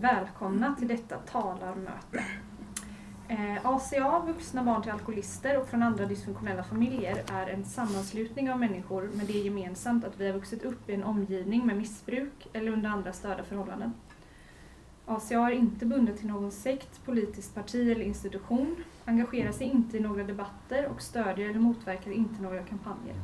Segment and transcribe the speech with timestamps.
[0.00, 2.24] välkomna till detta talarmöte.
[3.28, 8.58] Eh, ACA, vuxna barn till alkoholister och från andra dysfunktionella familjer, är en sammanslutning av
[8.58, 12.72] människor med det gemensamt att vi har vuxit upp i en omgivning med missbruk eller
[12.72, 13.92] under andra störda förhållanden.
[15.06, 20.00] ACA är inte bundet till någon sekt, politiskt parti eller institution, engagerar sig inte i
[20.00, 23.16] några debatter och stödjer eller motverkar inte några kampanjer.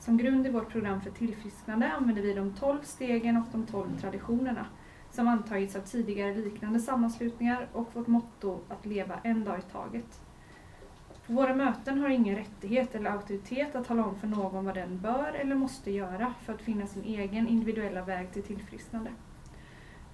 [0.00, 4.00] Som grund i vårt program för tillfrisknande använder vi de 12 stegen och de 12
[4.00, 4.66] traditionerna
[5.12, 10.20] som antagits av tidigare liknande sammanslutningar och vårt motto att leva en dag i taget.
[11.26, 14.98] På våra möten har ingen rättighet eller auktoritet att tala om för någon vad den
[14.98, 19.10] bör eller måste göra för att finna sin egen individuella väg till tillfrisknande.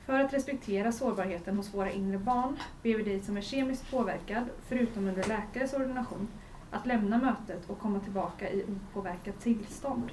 [0.07, 4.45] För att respektera sårbarheten hos våra inre barn ber vi dig som är kemiskt påverkad,
[4.69, 6.29] förutom under läkares ordination,
[6.71, 10.11] att lämna mötet och komma tillbaka i opåverkat tillstånd.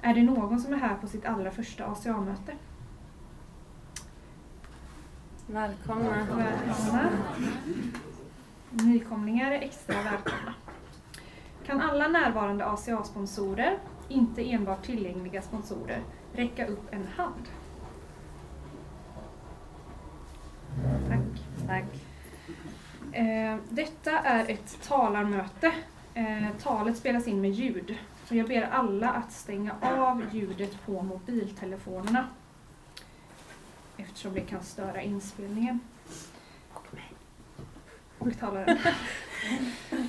[0.00, 2.52] Är det någon som är här på sitt allra första ACA-möte?
[5.46, 6.10] Välkomna.
[6.10, 7.10] Välkomna.
[8.70, 10.54] Nykomlingar är extra välkomna.
[11.66, 17.48] Kan alla närvarande ACA-sponsorer, inte enbart tillgängliga sponsorer, räcka upp en hand?
[21.08, 21.66] Tack.
[21.66, 22.04] Tack.
[23.12, 25.72] Eh, detta är ett talarmöte.
[26.14, 27.98] Eh, talet spelas in med ljud.
[28.24, 32.26] Så jag ber alla att stänga av ljudet på mobiltelefonerna.
[34.02, 35.80] Eftersom det kan störa inspelningen.
[38.18, 38.78] Och talaren.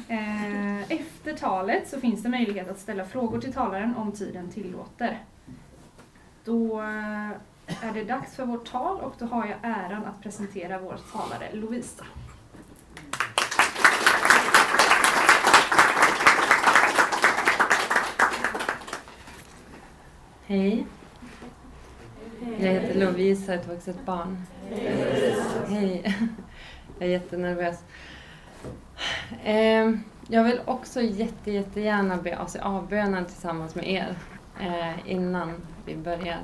[0.07, 5.23] Eh, efter talet så finns det möjlighet att ställa frågor till talaren om tiden tillåter.
[6.43, 7.29] Då eh,
[7.81, 11.55] är det dags för vårt tal och då har jag äran att presentera vår talare
[11.55, 12.05] Lovisa.
[20.45, 20.85] Hej.
[22.63, 24.45] Jag heter Lovisa, ett vuxet barn.
[25.67, 26.15] Hej.
[26.99, 27.83] Jag är jättenervös.
[29.43, 34.15] Ehm, jag vill också jätte, jättegärna be ACA-bönen tillsammans med er
[34.61, 35.51] eh, innan
[35.85, 36.39] vi börjar.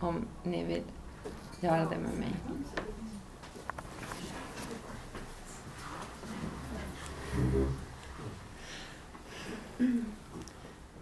[0.00, 0.82] Om ni vill
[1.60, 2.34] göra det med mig.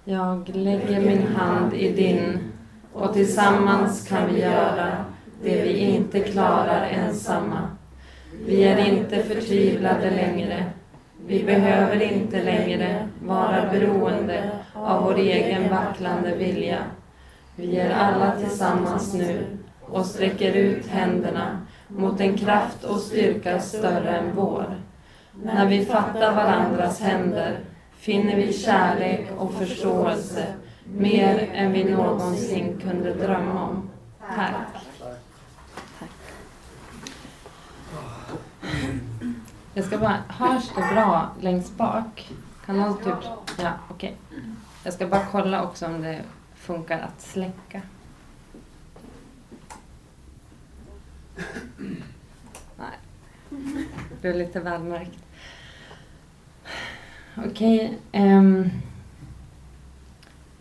[0.05, 2.50] Jag lägger min hand i din
[2.93, 5.05] och tillsammans kan vi göra
[5.43, 7.69] det vi inte klarar ensamma.
[8.47, 10.65] Vi är inte förtvivlade längre.
[11.27, 16.78] Vi behöver inte längre vara beroende av vår egen vacklande vilja.
[17.56, 24.17] Vi är alla tillsammans nu och sträcker ut händerna mot en kraft och styrka större
[24.17, 24.67] än vår.
[25.43, 27.59] När vi fattar varandras händer
[27.99, 30.47] finner vi kärlek och förståelse
[30.99, 33.91] mer än vi någonsin kunde drömma om.
[34.37, 34.87] Tack.
[39.75, 42.33] Jag ska bara, hörs det bra längst bak?
[42.67, 44.17] Kan någon typ, ja okej.
[44.84, 46.23] Jag ska bara kolla också om det
[46.55, 47.83] funkar att släcka.
[52.78, 52.99] Nej,
[54.22, 55.19] det är lite väl mörkt.
[57.37, 57.99] Okej.
[58.12, 58.71] um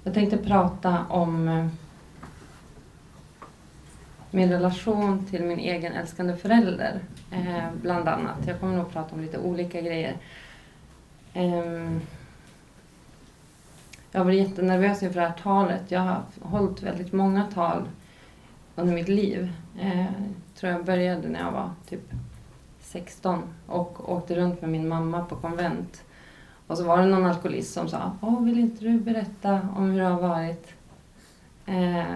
[0.09, 1.67] jag tänkte prata om eh,
[4.31, 6.99] min relation till min egen älskande förälder.
[7.31, 8.37] Eh, bland annat.
[8.47, 10.17] Jag kommer nog prata om lite olika grejer.
[11.33, 12.01] Ehm,
[14.11, 15.91] jag jag var jättenervös inför det här talet.
[15.91, 17.87] Jag har hållit väldigt många tal
[18.75, 19.53] under mitt liv.
[19.79, 22.11] Eh, jag tror jag började när jag var typ
[22.79, 26.03] 16 och åkte runt med min mamma på konvent.
[26.69, 29.99] Och så var det någon alkoholist som sa Åh, vill inte du berätta om hur
[29.99, 30.67] det har varit
[31.65, 32.15] eh,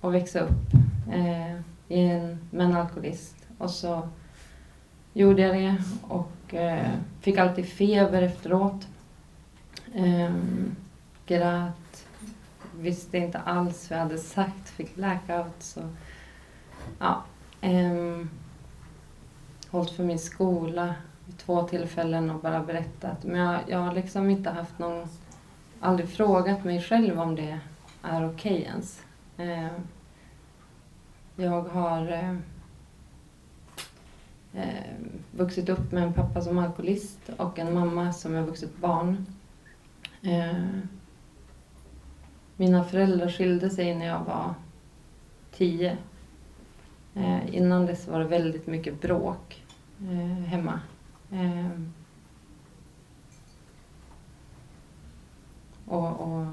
[0.00, 0.74] att växa upp
[1.12, 1.54] eh,
[1.88, 3.36] i en, med en alkoholist?
[3.58, 4.08] Och så
[5.12, 6.90] gjorde jag det och eh,
[7.20, 8.88] fick alltid feber efteråt.
[9.94, 10.34] Eh,
[11.26, 12.06] grät,
[12.78, 15.62] visste inte alls vad jag hade sagt, fick blackout.
[15.62, 15.80] Så,
[16.98, 17.24] ja,
[17.60, 18.26] eh,
[19.70, 20.94] hållit för min skola
[21.38, 23.24] två tillfällen och bara berättat.
[23.24, 25.08] Men jag, jag har liksom inte haft någon,
[25.80, 27.58] aldrig frågat mig själv om det
[28.02, 29.02] är okej okay ens.
[29.36, 29.68] Eh,
[31.36, 32.36] jag har eh,
[34.54, 34.94] eh,
[35.30, 39.26] vuxit upp med en pappa som alkoholist och en mamma som är vuxet barn.
[40.22, 40.78] Eh,
[42.56, 44.54] mina föräldrar skilde sig när jag var
[45.52, 45.96] tio.
[47.14, 49.64] Eh, innan dess var det väldigt mycket bråk
[50.00, 50.80] eh, hemma.
[51.32, 51.92] Ehm.
[55.86, 56.46] Och, och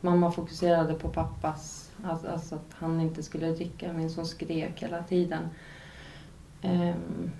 [0.00, 3.86] mamma fokuserade på pappas, alltså, alltså att han inte skulle dricka.
[3.86, 5.48] Jag minns hon skrek hela tiden.
[6.62, 7.30] Um,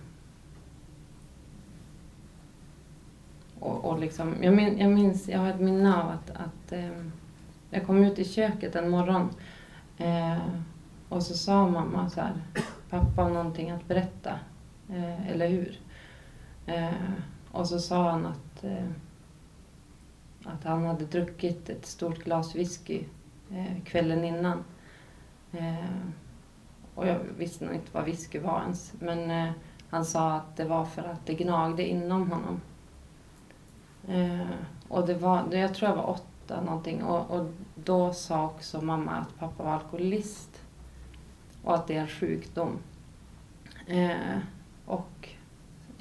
[3.59, 7.13] och, och liksom, jag, min, jag minns, jag har ett minne av att, att um,
[7.71, 9.31] jag kom ut i köket en morgon
[10.01, 10.49] uh,
[11.09, 12.33] och så sa mamma så här,
[12.91, 14.39] pappa har någonting att berätta,
[14.91, 15.79] uh, eller hur?
[16.67, 17.13] Eh,
[17.51, 18.89] och så sa han att eh,
[20.45, 23.05] att han hade druckit ett stort glas whisky
[23.51, 24.65] eh, kvällen innan.
[25.53, 26.07] Eh,
[26.95, 28.93] och jag visste nog inte vad whisky var ens.
[28.99, 29.53] Men eh,
[29.91, 32.61] han sa att det var för att det gnagde inom honom.
[34.09, 34.51] Eh,
[34.89, 37.03] och det var, jag tror jag var åtta någonting.
[37.05, 40.63] Och, och då sa också mamma att pappa var alkoholist.
[41.65, 42.79] Och att det är en sjukdom.
[43.87, 44.39] Eh,
[44.87, 45.29] och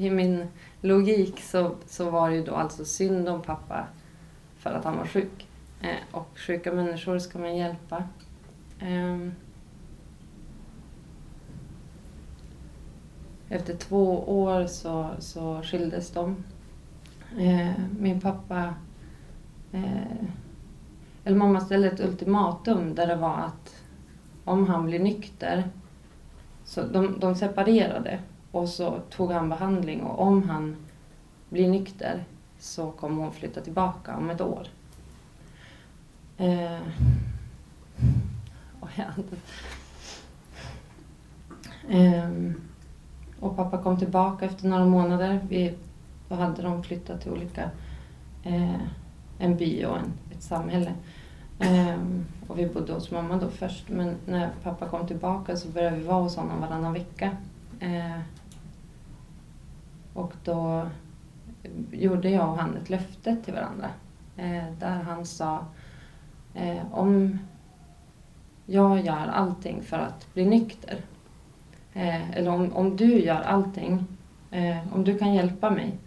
[0.02, 0.48] i min
[0.82, 3.88] logik så, så var det ju då alltså synd om pappa
[4.58, 5.48] för att han var sjuk.
[5.82, 8.04] Eh, och sjuka människor ska man hjälpa.
[8.80, 9.18] Eh,
[13.50, 16.44] efter två år så, så skildes de.
[17.40, 18.76] Eh, min pappa...
[19.72, 20.26] Eh,
[21.24, 23.84] eller mamma ställde ett ultimatum där det var att
[24.46, 25.70] om han blir nykter...
[26.64, 28.20] Så de, de separerade
[28.52, 30.76] och så tog han behandling och om han
[31.50, 32.24] blir nykter
[32.60, 34.68] så kommer hon flytta tillbaka om ett år.
[36.38, 36.80] Eh,
[38.80, 38.90] och,
[41.90, 42.30] eh,
[43.40, 45.40] och pappa kom tillbaka efter några månader.
[45.50, 45.74] Vi,
[46.30, 47.72] då hade de flyttat till olika,
[48.44, 48.82] eh,
[49.40, 50.94] en by och en, ett samhälle.
[51.60, 52.00] Eh,
[52.48, 53.90] och vi bodde hos mamma då först.
[53.90, 57.38] Men när pappa kom tillbaka så började vi vara hos honom varannan vecka.
[57.80, 58.20] Eh,
[60.14, 60.90] och då
[61.92, 63.90] gjorde jag och han ett löfte till varandra.
[64.38, 65.66] Eh, där han sa
[66.54, 67.40] eh, om
[68.66, 71.02] jag gör allting för att bli nykter.
[71.94, 74.06] Eh, eller om, om du gör allting,
[74.94, 75.98] om du kan hjälpa mig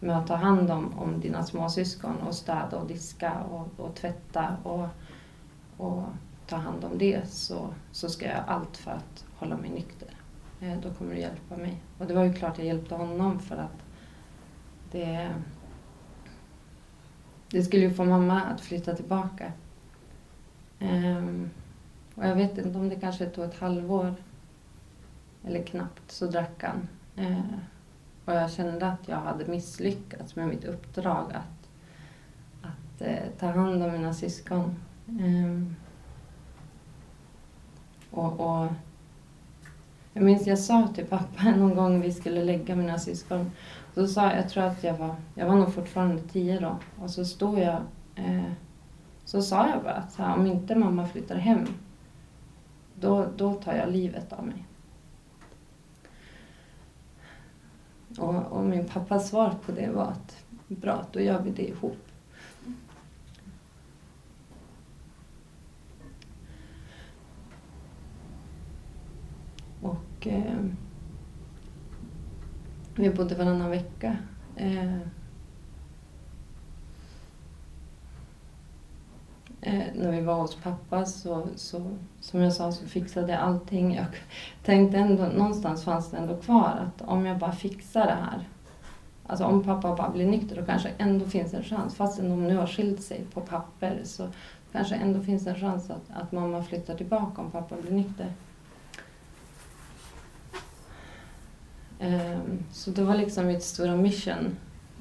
[0.00, 4.56] med att ta hand om, om dina småsyskon och städa och diska och, och tvätta
[4.62, 4.88] och,
[5.76, 6.04] och
[6.46, 10.08] ta hand om det så, så ska jag göra allt för att hålla mig nykter.
[10.60, 11.82] Eh, då kommer du hjälpa mig.
[11.98, 13.84] Och det var ju klart jag hjälpte honom för att
[14.90, 15.34] det,
[17.50, 19.52] det skulle ju få mamma att flytta tillbaka.
[20.80, 21.50] Um,
[22.14, 24.14] och jag vet inte om det kanske tog ett halvår
[25.44, 26.88] eller knappt så drack han.
[27.18, 27.58] Uh,
[28.24, 31.68] och jag kände att jag hade misslyckats med mitt uppdrag att,
[32.62, 34.76] att uh, ta hand om mina syskon.
[35.06, 35.76] Um,
[38.10, 38.72] och, och
[40.12, 43.50] jag minns jag sa till pappa någon gång vi skulle lägga mina syskon
[43.94, 46.76] så sa jag, tror att jag var, jag var nog fortfarande tio då.
[47.02, 47.82] Och så stod jag,
[48.14, 48.52] eh,
[49.24, 51.66] så sa jag bara att om inte mamma flyttar hem,
[52.94, 54.66] då, då tar jag livet av mig.
[58.18, 62.09] Och, och min pappas svar på det var att bra, då gör vi det ihop.
[70.20, 70.26] Och...
[70.26, 70.64] Eh,
[72.94, 74.16] vi bodde varannan vecka.
[74.56, 74.94] Eh,
[79.60, 83.94] eh, när vi var hos pappa så, så, som jag sa, så fixade jag allting.
[83.94, 84.06] Jag
[84.64, 88.48] tänkte ändå, någonstans fanns det ändå kvar att om jag bara fixar det här.
[89.26, 91.94] Alltså om pappa bara blir nykter då kanske ändå finns en chans.
[91.94, 94.28] Fastän de nu har skilt sig på papper så
[94.72, 98.32] kanske ändå finns en chans att, att mamma flyttar tillbaka om pappa blir nykter.
[102.00, 104.56] Ehm, så det var liksom mitt stora mission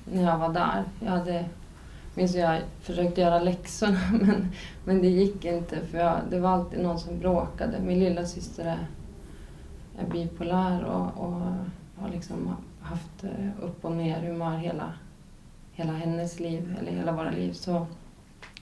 [0.05, 0.83] när jag var där.
[0.99, 1.45] Jag hade,
[2.15, 4.51] minns jag försökte göra läxorna men,
[4.85, 7.79] men det gick inte för jag, det var alltid någon som bråkade.
[7.79, 8.87] Min lilla syster är,
[9.99, 11.41] är bipolär och, och
[11.95, 14.93] har liksom haft eh, upp och ner humör hela,
[15.71, 17.53] hela hennes liv, eller hela våra liv.
[17.53, 17.75] Så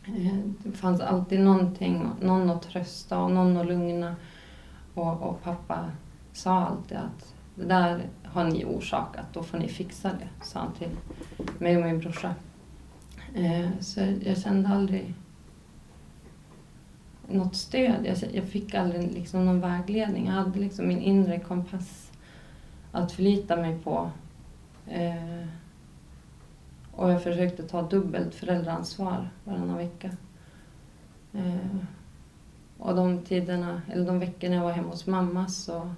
[0.06, 4.16] eh, det fanns alltid någonting, någon att trösta och någon att lugna.
[4.94, 5.92] Och, och pappa
[6.34, 10.74] sa alltid att det där har ni orsakat, då får ni fixa det, sa han
[10.74, 10.90] till
[11.60, 12.36] mig och min brorsa.
[13.36, 15.14] Eh, så jag kände aldrig
[17.28, 18.18] något stöd.
[18.32, 20.26] Jag, fick aldrig liksom någon vägledning.
[20.26, 22.12] Jag hade liksom min inre kompass
[22.92, 24.12] att förlita mig på.
[24.88, 25.48] Eh,
[26.92, 30.12] och jag försökte ta dubbelt föräldraansvar varannan vecka.
[31.34, 31.78] Eh,
[32.78, 35.94] och de tiderna, eller de veckorna jag var hemma hos mamma så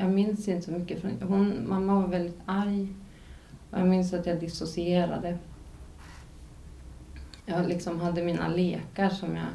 [0.00, 1.00] jag minns inte så mycket.
[1.00, 2.88] Från, hon, mamma var väldigt arg.
[3.70, 5.38] Och jag minns att jag dissocierade.
[7.46, 9.46] jag liksom hade mina lekar som jag...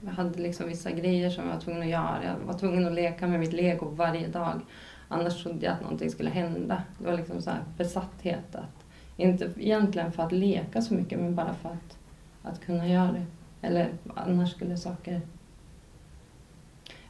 [0.00, 2.20] Jag hade liksom vissa grejer som jag var tvungen att göra.
[2.24, 4.60] Jag var tvungen att leka med mitt lego varje dag.
[5.08, 6.82] Annars trodde jag att någonting skulle hända.
[6.98, 8.54] Det var liksom så här besatthet.
[8.54, 8.84] Att,
[9.16, 11.98] inte egentligen för att leka så mycket, men bara för att,
[12.42, 13.26] att kunna göra det.
[13.62, 15.20] Eller annars skulle saker...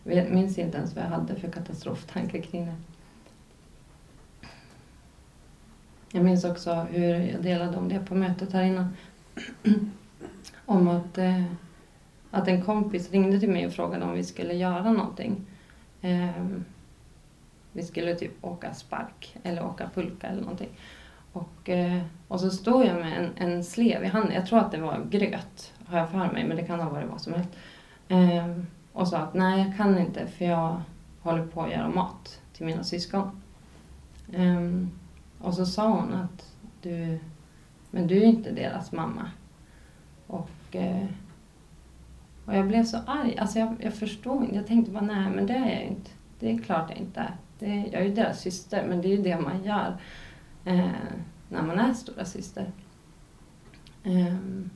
[0.08, 2.74] Jag minns inte ens vad jag hade för katastroftankar kring det.
[6.12, 8.96] Jag minns också hur jag delade om det på mötet här innan.
[10.66, 11.44] om att, eh,
[12.30, 15.46] att en kompis ringde till mig och frågade om vi skulle göra någonting.
[16.00, 16.46] Eh,
[17.72, 20.70] vi skulle typ åka spark eller åka pulka eller någonting.
[21.32, 24.34] Och, eh, och så stod jag med en, en slev i handen.
[24.34, 27.10] Jag tror att det var gröt, har jag för mig, men det kan ha varit
[27.10, 27.50] vad som helst.
[28.08, 30.80] Ehm, och sa att nej, jag kan inte för jag
[31.20, 33.42] håller på att göra mat till mina syskon.
[34.36, 34.90] Um,
[35.38, 37.18] och så sa hon att du,
[37.90, 39.30] men du är inte deras mamma.
[40.26, 41.06] Och, eh,
[42.44, 43.38] och jag blev så arg.
[43.38, 44.56] Alltså jag, jag förstod inte.
[44.56, 46.10] Jag tänkte bara, nej men det är jag inte.
[46.38, 47.36] Det är klart jag inte är.
[47.58, 49.96] Det, jag är ju deras syster, men det är ju det man gör
[50.64, 50.90] eh,
[51.48, 52.70] när man är stora syster.
[54.04, 54.70] Um,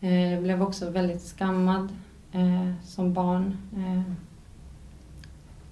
[0.00, 1.88] Eh, jag blev också väldigt skammad
[2.32, 3.58] eh, som barn.
[3.76, 4.12] Eh,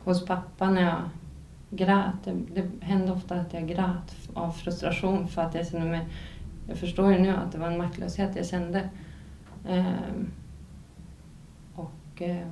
[0.05, 1.03] hos pappa när jag
[1.71, 2.15] grät.
[2.25, 6.07] Det, det hände ofta att jag grät av frustration för att jag kände mig...
[6.69, 8.89] Jag förstår ju nu att det var en maktlöshet jag kände.
[9.69, 9.93] Eh,
[11.75, 12.49] och, eh,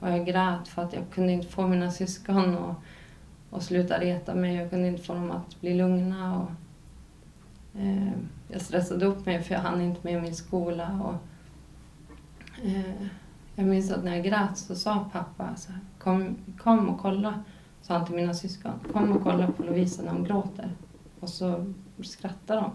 [0.00, 2.76] och jag grät för att jag kunde inte få mina syskon att
[3.54, 4.56] och sluta reta mig.
[4.56, 6.40] Jag kunde inte få dem att bli lugna.
[6.40, 6.50] Och,
[7.80, 8.12] eh,
[8.48, 11.00] jag stressade upp mig för jag hann inte med min skola.
[11.02, 11.14] Och,
[12.66, 13.06] eh,
[13.54, 17.44] jag minns att när jag grät så sa pappa så här, kom, kom och kolla,
[17.82, 18.72] sa han till mina syskon.
[18.92, 20.70] Kom och kolla på Lovisa när hon gråter.
[21.20, 21.72] Och så
[22.02, 22.70] skrattar de.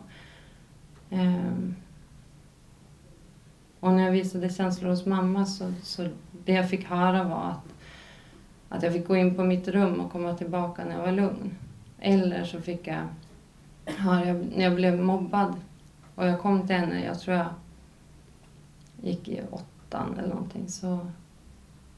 [1.17, 1.73] Eh,
[3.79, 6.07] och när jag visade känslor hos mamma så, så
[6.45, 7.73] det jag fick höra var att,
[8.69, 11.55] att jag fick gå in på mitt rum och komma tillbaka när jag var lugn.
[11.99, 13.07] Eller så fick jag
[14.55, 15.55] när jag blev mobbad
[16.15, 17.47] och jag kom till henne, jag tror jag
[19.01, 20.99] gick i åttan eller någonting så,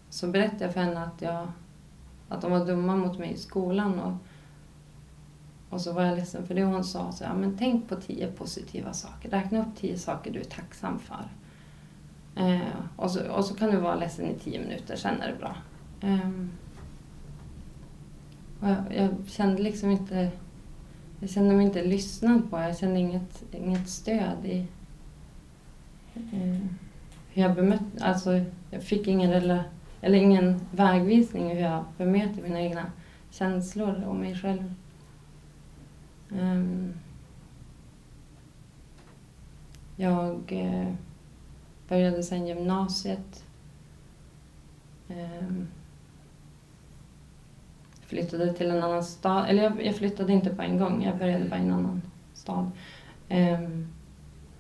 [0.10, 1.48] så berättade jag för henne att, jag,
[2.30, 4.00] att de var dumma mot mig i skolan.
[4.00, 4.14] Och,
[5.70, 7.12] och så var jag ledsen för det hon sa.
[7.12, 9.30] Så, ja, men tänk på tio positiva saker.
[9.30, 11.26] Räkna upp tio saker du är tacksam för.
[12.36, 12.62] Eh,
[12.96, 15.56] och, så, och så kan du vara ledsen i tio minuter, sen är det bra.
[16.02, 16.30] Eh,
[18.62, 20.32] jag, jag, kände liksom inte...
[21.22, 22.60] Jag kände mig inte lyssnad på.
[22.60, 24.68] Jag kände inget, inget stöd i...
[26.16, 26.60] Eh,
[27.34, 29.64] hur jag bemötte, alltså jag fick ingen, rela,
[30.02, 32.86] eller ingen vägvisning i hur jag bemöter mina egna
[33.30, 34.74] känslor och mig själv.
[36.30, 36.94] Um,
[39.96, 40.94] jag eh,
[41.88, 43.44] började sen gymnasiet.
[45.08, 45.68] Um,
[48.12, 51.50] flyttade till en annan stad, eller jag, jag, flyttade inte på en gång, jag började
[51.50, 52.02] bara i en annan
[52.34, 52.72] stad.
[53.30, 53.88] Um,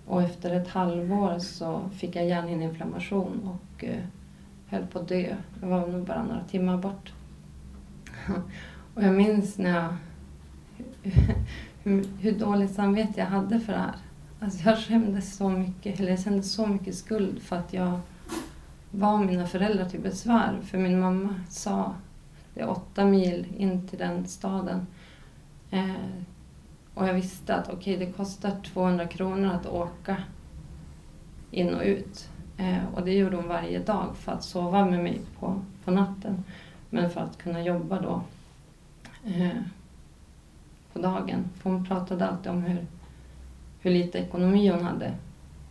[0.05, 4.03] och efter ett halvår så fick jag hjärnhinneinflammation och eh,
[4.67, 5.35] höll på att dö.
[5.61, 7.13] Jag var nog bara några timmar bort.
[8.95, 9.93] och jag minns när jag,
[11.83, 13.95] hur, hur dåligt samvete jag hade för det här.
[14.39, 17.99] Alltså jag skämdes så mycket, eller jag kände så mycket skuld för att jag
[18.91, 20.59] var mina föräldrar till besvär.
[20.63, 21.95] För min mamma sa,
[22.53, 24.87] det är åtta mil in till den staden.
[25.71, 25.95] Eh,
[26.93, 30.17] och jag visste att okej, okay, det kostar 200 kronor att åka
[31.51, 32.29] in och ut.
[32.57, 36.43] Eh, och det gjorde hon varje dag för att sova med mig på, på natten.
[36.89, 38.21] Men för att kunna jobba då
[39.25, 39.61] eh,
[40.93, 41.49] på dagen.
[41.55, 42.85] För hon pratade alltid om hur,
[43.79, 45.13] hur lite ekonomi hon hade.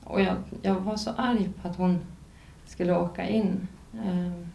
[0.04, 1.98] Och jag, jag var så arg på att hon
[2.66, 4.46] skulle åka in eh,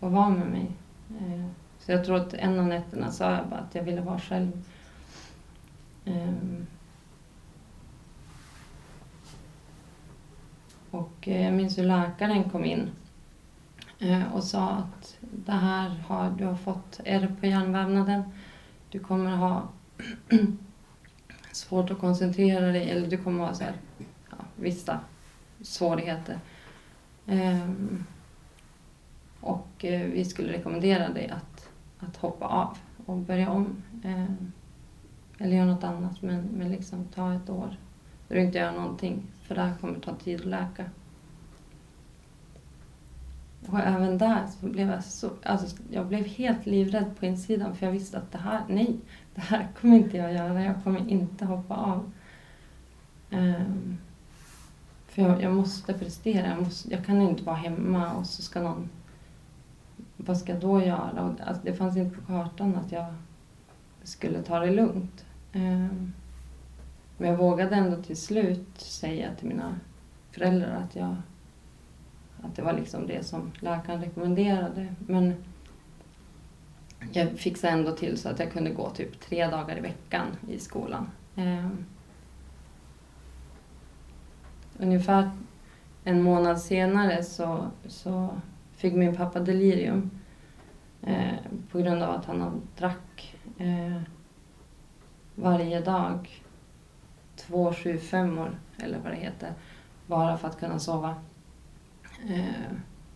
[0.00, 0.70] och vara med mig.
[1.10, 1.46] Eh,
[1.78, 4.64] så jag tror att en av nätterna sa jag bara att jag ville vara själv.
[6.04, 6.66] Ehm.
[10.90, 12.90] Och eh, jag minns hur läkaren kom in
[13.98, 18.22] eh, och sa att det här har, du har fått ärr på hjärnvävnaden.
[18.90, 19.68] Du kommer ha
[21.52, 23.74] svårt att koncentrera dig eller du kommer ha så här,
[24.30, 25.00] ja, vissa
[25.62, 26.40] svårigheter.
[27.26, 28.04] Um,
[29.46, 33.82] och eh, vi skulle rekommendera dig att, att hoppa av och börja om.
[34.04, 34.24] Eh,
[35.38, 37.76] eller göra något annat, men, men liksom ta ett år
[38.28, 39.22] där du inte gör någonting.
[39.42, 40.84] För det här kommer ta tid att läka.
[43.66, 47.86] Och även där så blev jag så, alltså jag blev helt livrädd på insidan för
[47.86, 48.96] jag visste att det här, nej,
[49.34, 50.64] det här kommer inte jag göra.
[50.64, 52.12] Jag kommer inte hoppa av.
[53.30, 53.98] Um,
[55.06, 56.46] för jag, jag, måste prestera.
[56.46, 58.88] Jag, måste, jag kan inte vara hemma och så ska någon...
[60.16, 61.24] Vad ska jag då göra?
[61.24, 63.14] Och, alltså, det fanns inte på kartan att jag
[64.02, 65.24] skulle ta det lugnt.
[65.52, 66.12] Ehm,
[67.18, 69.74] men jag vågade ändå till slut säga till mina
[70.30, 71.16] föräldrar att jag
[72.42, 74.94] att det var liksom det som läkaren rekommenderade.
[74.98, 75.34] Men
[77.12, 80.58] jag fixade ändå till så att jag kunde gå typ tre dagar i veckan i
[80.58, 81.10] skolan.
[81.36, 81.84] Ehm,
[84.78, 85.30] ungefär
[86.04, 88.40] en månad senare så, så
[88.76, 90.10] fick min pappa delirium
[91.02, 91.34] eh,
[91.70, 94.02] på grund av att han drack eh,
[95.34, 96.42] varje dag
[97.36, 99.52] två sju femmor eller vad det heter
[100.06, 101.14] bara för att kunna sova.
[102.28, 102.72] Eh,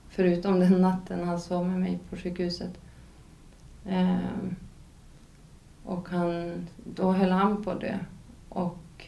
[0.09, 2.81] förutom den natten han sov med mig på sjukhuset.
[3.87, 4.19] Eh,
[5.85, 6.53] och han,
[6.85, 7.99] då höll han på det
[8.49, 9.07] och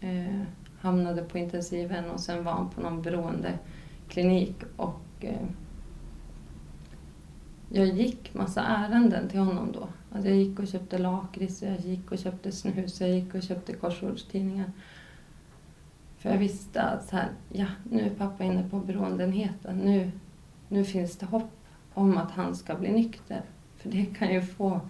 [0.00, 0.42] eh,
[0.80, 5.46] hamnade på intensiven och sen var han på någon beroendeklinik och eh,
[7.72, 9.88] jag gick massa ärenden till honom då.
[10.12, 13.72] Alltså jag gick och köpte lakrits, jag gick och köpte snus, jag gick och köpte
[13.72, 14.72] korsordstidningar.
[16.18, 19.78] För jag visste att så här, ja, nu är pappa inne på beroendeenheten.
[19.78, 20.10] Nu,
[20.68, 21.50] nu finns det hopp
[21.94, 23.42] om att han ska bli nykter.
[23.76, 24.80] För det kan ju få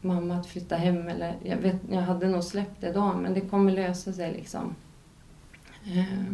[0.00, 1.08] mamma att flytta hem.
[1.08, 4.32] Eller, jag, vet, jag hade nog släppt det då, men det kommer lösa sig.
[4.32, 4.74] liksom.
[5.84, 6.24] Eh,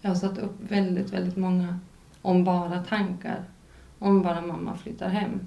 [0.00, 1.78] jag har satt upp väldigt, väldigt många
[2.22, 3.44] om bara-tankar.
[4.04, 5.40] Om bara mamma flyttar hem.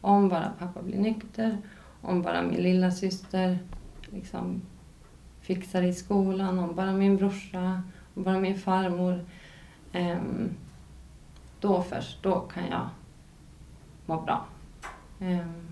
[0.00, 1.58] Om bara pappa blir nykter.
[2.02, 3.58] Om bara min lilla syster
[4.10, 4.62] liksom
[5.40, 7.82] fixar i skolan, om bara min brorsa,
[8.14, 9.24] om bara min farmor.
[9.92, 10.50] Ehm,
[11.60, 12.88] då först, då kan jag
[14.06, 14.46] må bra.
[15.20, 15.66] Ehm.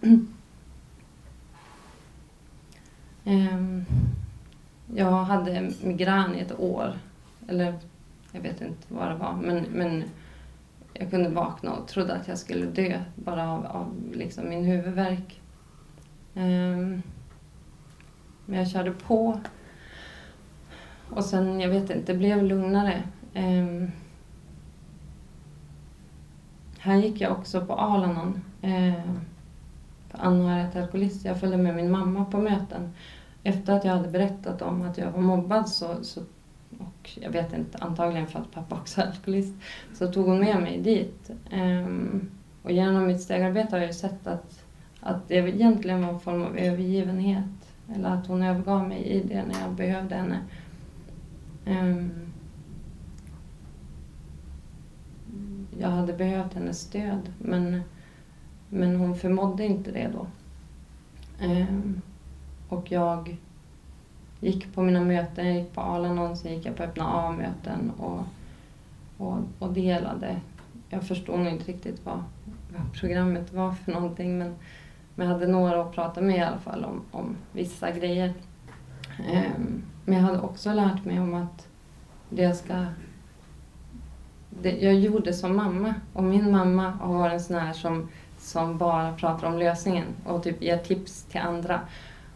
[3.24, 3.84] ehm,
[4.94, 6.98] jag hade migrän i ett år.
[7.48, 7.78] Eller
[8.32, 9.32] jag vet inte vad det var.
[9.32, 10.04] Men, men
[10.98, 15.40] jag kunde vakna och trodde att jag skulle dö bara av, av liksom min huvudvärk.
[16.34, 17.02] Um,
[18.46, 19.40] men jag körde på.
[21.10, 23.02] Och sen, jag vet inte, det blev lugnare.
[23.34, 23.90] Um,
[26.78, 28.40] här gick jag också på Alanon.
[28.64, 29.14] Uh,
[30.08, 31.28] för anhöriga till alkoholister.
[31.28, 32.92] Jag följde med min mamma på möten.
[33.42, 36.20] Efter att jag hade berättat om att jag var mobbad så, så
[37.16, 39.54] och jag vet inte, antagligen för att pappa också är alkoholist,
[39.94, 41.30] så tog hon med mig dit.
[41.52, 42.30] Um,
[42.62, 44.64] och genom mitt stegarbete har jag sett att,
[45.00, 47.44] att det egentligen var en form av övergivenhet.
[47.94, 50.38] Eller att hon övergav mig i det när jag behövde henne.
[51.66, 52.10] Um,
[55.80, 57.80] jag hade behövt hennes stöd men,
[58.68, 60.26] men hon förmådde inte det då.
[61.46, 62.00] Um,
[62.68, 63.36] och jag
[64.40, 68.24] gick på mina möten, jag gick på Alanon, sen gick jag på öppna A-möten och,
[69.16, 70.40] och, och delade.
[70.88, 72.24] Jag förstod nog inte riktigt vad,
[72.76, 74.54] vad programmet var för någonting men
[75.18, 78.34] men jag hade några att prata med i alla fall om, om vissa grejer.
[79.18, 81.68] Um, men jag hade också lärt mig om att
[82.28, 82.86] det jag ska...
[84.62, 85.94] Det jag gjorde som mamma.
[86.12, 90.42] Och min mamma har varit en sån här som, som bara pratar om lösningen och
[90.42, 91.80] typ ger tips till andra.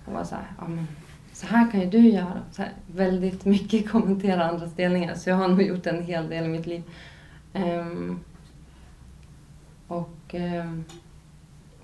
[0.07, 0.87] Och var så här, ja, men,
[1.43, 2.43] så här kan ju du göra.
[2.53, 5.15] Så här, väldigt mycket kommentera andras delningar.
[5.15, 6.83] Så jag har nog gjort en hel del i mitt liv.
[7.55, 8.21] Um,
[9.89, 10.35] och...
[10.35, 10.85] Um,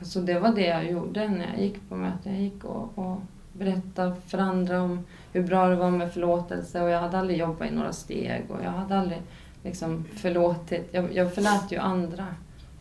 [0.00, 2.34] så det var det jag gjorde när jag gick på möten.
[2.34, 3.20] Jag gick och, och
[3.52, 7.70] berättade för andra om hur bra det var med förlåtelse och jag hade aldrig jobbat
[7.70, 9.22] i några steg och jag hade aldrig
[9.62, 10.88] liksom förlåtit.
[10.92, 12.26] Jag, jag förlät ju andra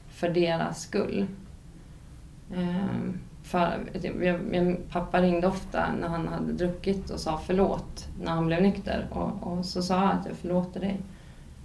[0.09, 1.27] för deras skull.
[2.55, 3.89] Um, för,
[4.21, 8.62] jag, min pappa ringde ofta när han hade druckit och sa förlåt när han blev
[8.62, 9.07] nykter.
[9.12, 11.01] Och, och så sa jag att jag förlåter dig.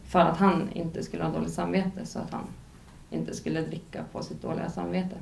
[0.04, 2.44] För att han inte skulle ha dåligt samvete så att han
[3.10, 5.16] inte skulle dricka på sitt dåliga samvete.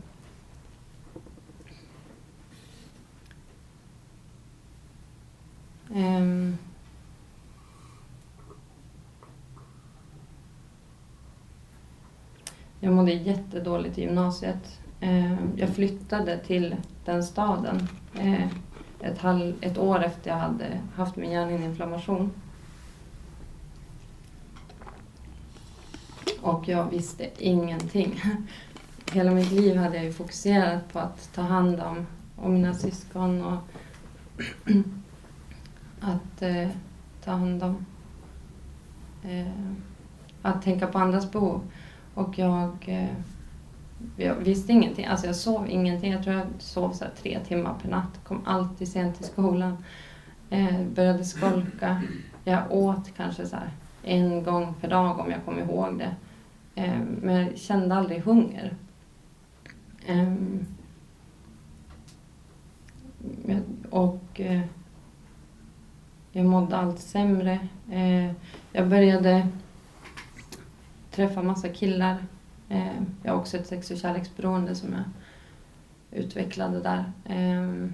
[5.88, 6.59] Um,
[12.81, 14.80] jag mådde jättedåligt i gymnasiet.
[15.01, 18.47] Eh, jag flyttade till den staden eh,
[19.01, 22.33] ett, halv, ett år efter jag hade haft min hjärnhinneinflammation.
[26.41, 28.23] Och jag visste ingenting.
[29.13, 33.45] Hela mitt liv hade jag ju fokuserat på att ta hand om, om mina syskon
[33.45, 33.59] och
[36.01, 36.69] att eh,
[37.25, 37.87] ta hand om.
[39.23, 39.53] eh,
[40.43, 41.61] att tänka på andras behov.
[42.15, 43.17] Och jag, eh,
[44.17, 45.05] jag visste ingenting.
[45.07, 46.13] Alltså jag sov ingenting.
[46.13, 48.21] Jag tror jag sov så tre timmar per natt.
[48.25, 49.85] Kom alltid sent till skolan.
[50.51, 52.03] Eh, började skolka.
[52.45, 53.57] Jag åt kanske så
[54.03, 56.15] en gång per dag om jag kom ihåg det.
[56.75, 58.75] Eh, men jag kände aldrig hunger.
[60.07, 60.33] Eh,
[63.91, 64.61] och eh,
[66.33, 67.69] jag mådde allt sämre.
[67.91, 68.33] Eh,
[68.73, 69.49] jag började
[71.11, 72.17] träffa massa killar.
[72.71, 75.05] Eh, jag har också ett sex och kärleksberoende som jag
[76.21, 77.13] utvecklade där.
[77.25, 77.89] Eh,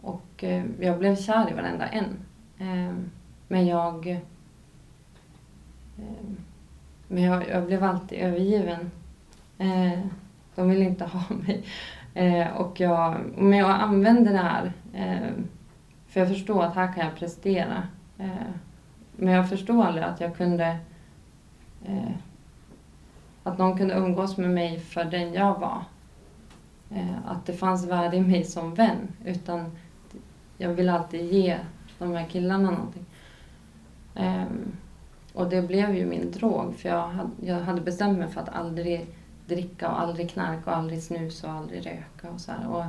[0.00, 2.16] och eh, jag blev kär i varenda en.
[2.58, 2.94] Eh,
[3.48, 4.06] men jag...
[4.06, 4.18] Eh,
[7.08, 8.90] men jag, jag, blev alltid övergiven.
[9.58, 10.00] Eh,
[10.54, 11.64] de ville inte ha mig.
[12.14, 15.48] Eh, och jag, men jag använde det här ehm,
[16.08, 17.82] för jag förstår att här kan jag prestera.
[18.18, 18.50] Eh,
[19.16, 20.78] men jag förstår aldrig att jag kunde
[21.84, 22.10] eh,
[23.44, 25.84] att någon kunde umgås med mig för den jag var.
[26.90, 29.08] Eh, att det fanns värde i mig som vän.
[29.24, 29.70] Utan
[30.58, 31.58] jag ville alltid ge
[31.98, 33.04] de här killarna någonting.
[34.14, 34.76] Ehm,
[35.32, 36.74] och det blev ju min drog.
[36.74, 39.06] För jag hade, jag hade bestämt mig för att aldrig
[39.46, 42.68] dricka och aldrig knarka och aldrig snusa och aldrig röka och så här.
[42.68, 42.84] Och,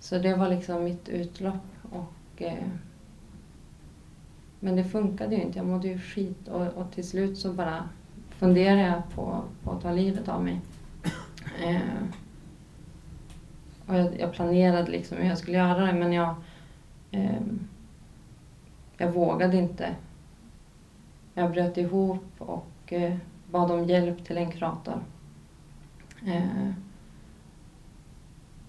[0.00, 1.66] så det var liksom mitt utlopp.
[1.90, 2.68] Och, eh,
[4.60, 5.58] men det funkade ju inte.
[5.58, 7.88] Jag mådde ju skit och, och till slut så bara
[8.38, 10.60] funderade jag på, på att ta livet av mig.
[11.64, 11.80] Eh,
[13.86, 16.34] och jag, jag, planerade liksom hur jag skulle göra det men jag,
[17.10, 17.40] eh,
[18.96, 19.94] jag vågade inte.
[21.34, 23.16] Jag bröt ihop och eh,
[23.50, 25.00] bad om hjälp till en kurator.
[26.26, 26.70] Eh,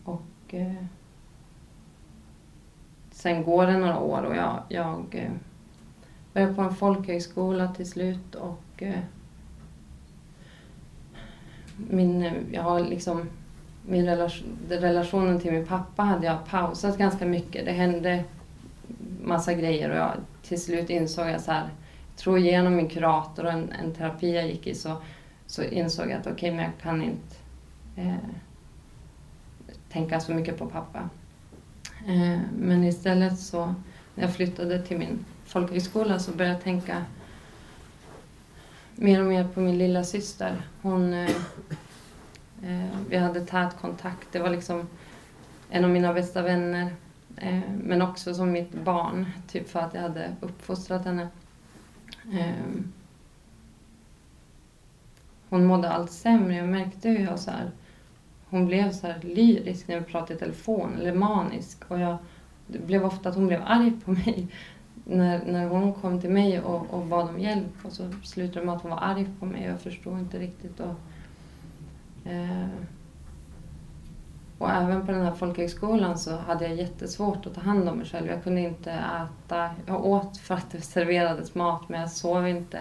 [0.03, 0.83] och eh,
[3.11, 5.29] sen går det några år och jag, jag
[6.33, 8.99] eh, på en folkhögskola till slut och eh,
[11.77, 13.29] min, jag har liksom,
[13.85, 17.65] min relation, relationen till min pappa hade jag pausat ganska mycket.
[17.65, 18.23] Det hände
[19.23, 20.13] massa grejer och jag,
[20.43, 21.69] till slut insåg jag så här,
[22.09, 24.97] jag tror genom min kurator och en, en terapi jag gick i så,
[25.45, 27.35] så insåg jag att okej, okay, men jag kan inte
[27.95, 28.15] eh,
[29.89, 31.09] tänka så mycket på pappa.
[32.07, 33.65] Eh, men istället så,
[34.15, 37.05] när jag flyttade till min folkhögskola så började jag tänka
[38.97, 40.61] mer och mer på min lilla syster.
[40.81, 41.29] Hon, eh,
[42.63, 44.27] eh, vi hade tät kontakt.
[44.31, 44.87] Det var liksom
[45.69, 46.95] en av mina bästa vänner.
[47.37, 51.27] Eh, men också som mitt barn, typ för att jag hade uppfostrat henne.
[52.33, 52.81] Eh,
[55.49, 56.55] hon mådde allt sämre.
[56.55, 57.71] Jag märkte hur jag så här,
[58.49, 61.91] hon blev så här lyrisk när vi pratade i telefon, eller manisk.
[61.91, 62.17] Och jag,
[62.67, 64.47] det blev ofta att hon blev arg på mig
[65.09, 68.65] när, när hon kom till mig och, och bad om hjälp och så slutade det
[68.65, 70.79] med att hon var arg på mig och jag förstod inte riktigt.
[70.79, 70.95] Och,
[72.31, 72.67] eh,
[74.57, 78.07] och även på den här folkhögskolan så hade jag jättesvårt att ta hand om mig
[78.07, 78.27] själv.
[78.27, 79.69] Jag kunde inte äta.
[79.85, 82.79] Jag åt för att det serverades mat men jag sov inte.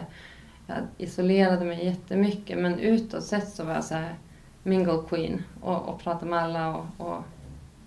[0.67, 4.15] Jag isolerade mig jättemycket men utåt sett så var jag så här
[4.63, 7.23] mingle queen och, och pratade med alla och, och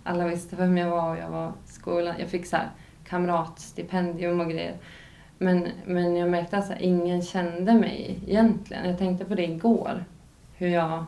[0.03, 2.15] alla visste vem jag var och jag var i skolan.
[2.19, 2.69] Jag fick så här
[3.09, 4.75] kamratstipendium och grejer.
[5.37, 8.85] Men, men jag märkte att alltså, ingen kände mig egentligen.
[8.85, 10.03] Jag tänkte på det igår.
[10.57, 11.05] Hur jag...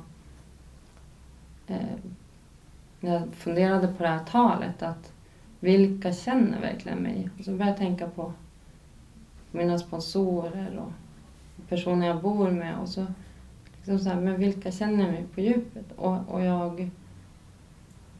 [1.67, 1.77] Eh,
[2.99, 4.83] när jag funderade på det här talet.
[4.83, 5.13] att
[5.59, 7.29] Vilka känner verkligen mig?
[7.39, 8.33] Och så började jag tänka på
[9.51, 10.91] mina sponsorer och
[11.69, 12.77] personer jag bor med.
[12.77, 13.05] Och så,
[13.77, 15.91] liksom så här, men vilka känner mig på djupet?
[15.95, 16.81] Och, och jag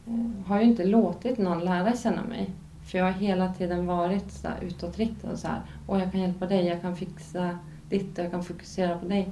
[0.06, 2.50] eh, har ju inte låtit någon lära känna mig.
[2.84, 5.62] För jag har hela tiden varit så här utåtriktad och så här.
[5.86, 9.28] Och jag kan hjälpa dig, jag kan fixa ditt och jag kan fokusera på dig.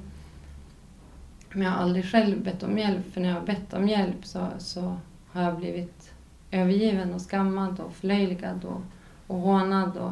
[1.49, 4.25] Men jag har aldrig själv bett om hjälp, för när jag har bett om hjälp
[4.25, 6.13] så, så har jag blivit
[6.51, 8.81] övergiven och skammad och förlöjligad och,
[9.27, 10.11] och hånad och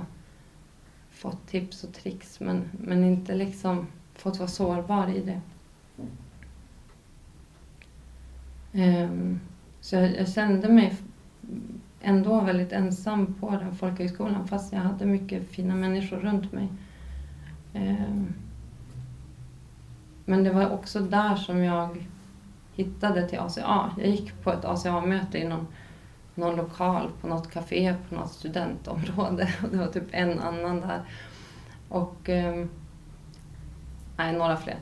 [1.12, 5.42] fått tips och tricks men, men inte liksom fått vara sårbar i det.
[8.74, 9.40] Um,
[9.82, 10.98] så jag, jag, kände mig
[12.02, 16.68] ändå väldigt ensam på den folkhögskolan fast jag hade mycket fina människor runt mig.
[17.74, 18.34] Ehm,
[20.26, 22.06] men det var också där som jag
[22.74, 23.92] hittade till ACA.
[23.98, 25.68] Jag gick på ett ACA-möte i någon,
[26.36, 31.02] någon lokal på något café på något studentområde och det var typ en annan där.
[31.90, 32.30] Och...
[32.30, 32.70] Ehm,
[34.18, 34.78] nej, några fler.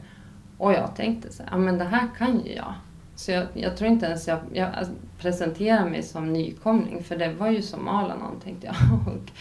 [0.57, 2.73] Och jag tänkte så här, ja men det här kan ju jag.
[3.17, 7.33] Så jag, jag tror inte ens jag, jag alltså, presenterade mig som nykomling för det
[7.33, 8.75] var ju som Alanon tänkte jag.
[9.07, 9.31] Och,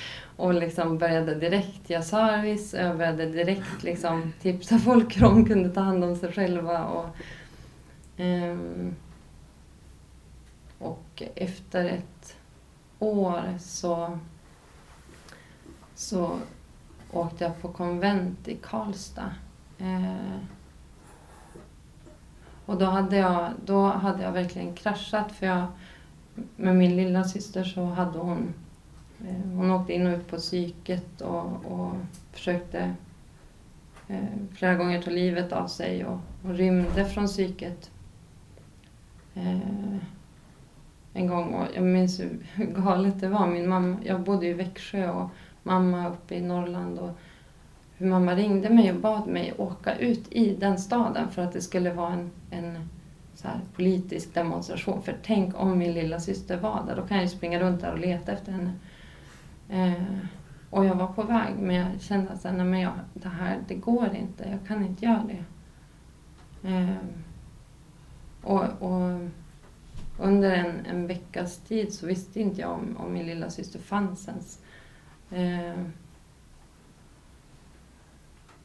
[0.46, 5.70] och liksom började direkt göra service, jag började direkt liksom tipsa folk hur de kunde
[5.70, 6.84] ta hand om sig själva.
[6.84, 7.06] Och,
[8.18, 8.96] um,
[10.78, 12.36] och efter ett
[12.98, 14.18] år så,
[15.94, 16.38] så
[17.12, 19.34] åkte jag på konvent i Karlstad.
[19.80, 20.38] Uh,
[22.66, 25.66] och då hade, jag, då hade jag verkligen kraschat för jag,
[26.56, 28.54] med min lilla syster så hade hon,
[29.20, 31.92] eh, hon åkte in och ut på psyket och, och
[32.32, 32.94] försökte
[34.08, 34.24] eh,
[34.54, 37.90] flera gånger ta livet av sig och, och rymde från psyket.
[39.34, 39.96] Eh,
[41.12, 43.46] en gång och jag minns hur galet det var.
[43.46, 45.30] Min mamma, jag bodde i Växjö och
[45.62, 47.18] mamma uppe i Norrland och
[47.98, 51.60] hur mamma ringde mig och bad mig åka ut i den staden för att det
[51.60, 52.88] skulle vara en, en
[53.34, 55.02] så här, politisk demonstration.
[55.02, 57.92] För tänk om min lilla syster var där, då kan jag ju springa runt där
[57.92, 58.72] och leta efter henne.
[59.68, 60.18] Eh,
[60.70, 63.74] och jag var på väg men jag kände att nej, men jag, det här det
[63.74, 65.44] går inte, jag kan inte göra det.
[66.68, 66.96] Eh,
[68.42, 69.20] och, och
[70.18, 74.28] under en, en veckas tid så visste inte jag om, om min lilla syster fanns
[74.28, 74.58] ens.
[75.30, 75.82] Eh,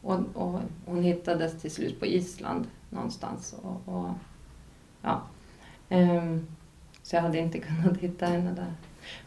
[0.02, 3.56] och, och, hon hittades till slut på Island någonstans.
[3.62, 4.10] Och, och
[5.02, 5.22] ja.
[5.90, 6.38] Eh,
[7.04, 8.74] så jag hade inte kunnat hitta henne där.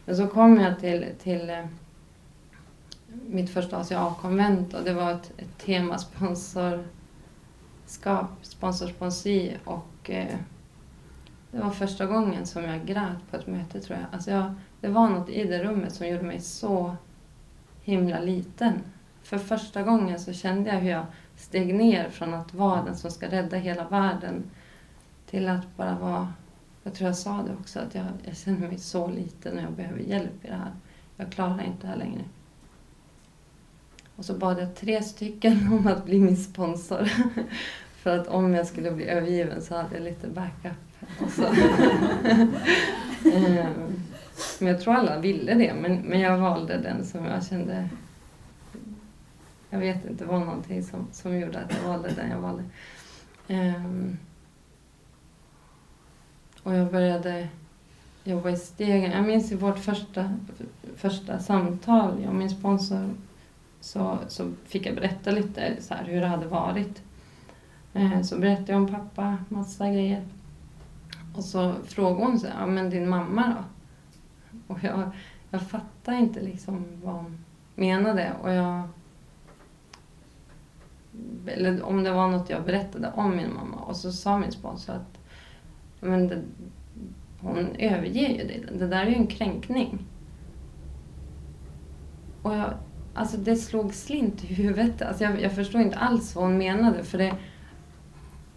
[0.05, 1.65] Men så kom jag till, till eh,
[3.27, 6.85] mitt första ACA-konvent och det var ett, ett tema sponsorskap,
[8.41, 10.37] sponsorsponsri och eh,
[11.51, 14.07] det var första gången som jag grät på ett möte tror jag.
[14.11, 14.53] Alltså jag.
[14.81, 16.95] Det var något i det rummet som gjorde mig så
[17.83, 18.81] himla liten.
[19.25, 23.11] För första gången så kände jag hur jag steg ner från att vara den som
[23.11, 24.43] ska rädda hela världen
[25.29, 26.33] till att bara vara,
[26.83, 29.71] jag tror jag sa det också, att jag, jag känner mig så liten och jag
[29.71, 30.71] behöver hjälp i det här.
[31.17, 32.21] Jag klarar inte det här längre.
[34.15, 37.11] Och så bad jag tre stycken om att bli min sponsor.
[38.01, 40.77] För att om jag skulle bli övergiven så hade jag lite backup.
[41.21, 41.43] Alltså.
[43.33, 44.03] Ehm,
[44.59, 47.89] men jag tror alla ville det, men, men jag valde den som jag kände...
[49.69, 52.63] Jag vet inte, det var någonting som, som gjorde att jag valde den jag valde.
[53.47, 54.17] Um,
[56.63, 57.47] och jag började
[58.23, 59.11] jobba i stegen.
[59.11, 60.33] Jag minns i vårt första,
[60.95, 63.09] första samtal, jag och min sponsor,
[63.79, 67.01] så, så fick jag berätta lite så här, hur det hade varit.
[67.95, 70.23] Uh, så berättade jag om pappa, massa grejer.
[71.35, 73.63] Och så frågade hon så här, ja men din mamma då?
[74.67, 75.11] Och jag,
[75.49, 78.33] jag fattade inte liksom vad hon menade.
[78.41, 78.87] Och jag,
[81.47, 83.77] eller om det var något jag berättade om min mamma.
[83.77, 85.17] Och så sa min sponsor att
[85.99, 86.41] men det,
[87.39, 88.65] hon överger ju dig.
[88.71, 90.05] Det där är ju en kränkning.
[92.41, 92.73] Och jag,
[93.13, 95.01] alltså det slog slint i huvudet.
[95.01, 97.03] Alltså jag, jag förstod inte alls vad hon menade.
[97.03, 97.35] För det,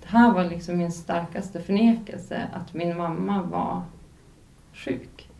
[0.02, 3.82] det här var liksom min starkaste förnekelse, att min mamma var
[4.72, 5.30] sjuk.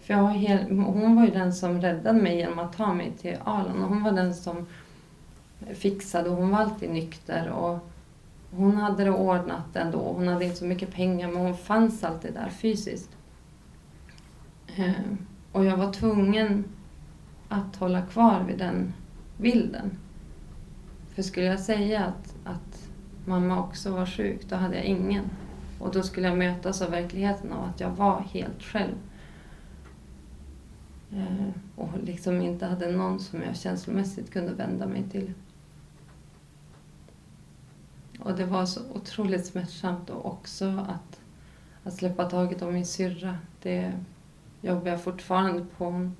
[0.00, 3.36] För jag hel, hon var ju den som räddade mig genom att ta mig till
[3.44, 3.86] Arlanda.
[3.86, 4.66] Hon var den som
[5.74, 7.50] fixade och hon var alltid nykter.
[7.50, 7.78] Och
[8.50, 10.12] hon hade det ordnat ändå.
[10.12, 13.10] Hon hade inte så mycket pengar men hon fanns alltid där fysiskt.
[14.76, 14.92] Eh,
[15.52, 16.64] och jag var tvungen
[17.48, 18.92] att hålla kvar vid den
[19.36, 19.98] bilden.
[21.14, 22.88] För skulle jag säga att, att
[23.24, 25.24] mamma också var sjuk, då hade jag ingen.
[25.78, 28.94] Och då skulle jag mötas av verkligheten av att jag var helt själv.
[31.12, 35.32] Eh, och liksom inte hade någon som jag känslomässigt kunde vända mig till.
[38.24, 41.20] Och det var så otroligt smärtsamt och också att,
[41.84, 43.38] att släppa taget om min syrra.
[43.62, 43.92] Det
[44.60, 45.84] jobbar jag fortfarande på.
[45.84, 46.16] Hon,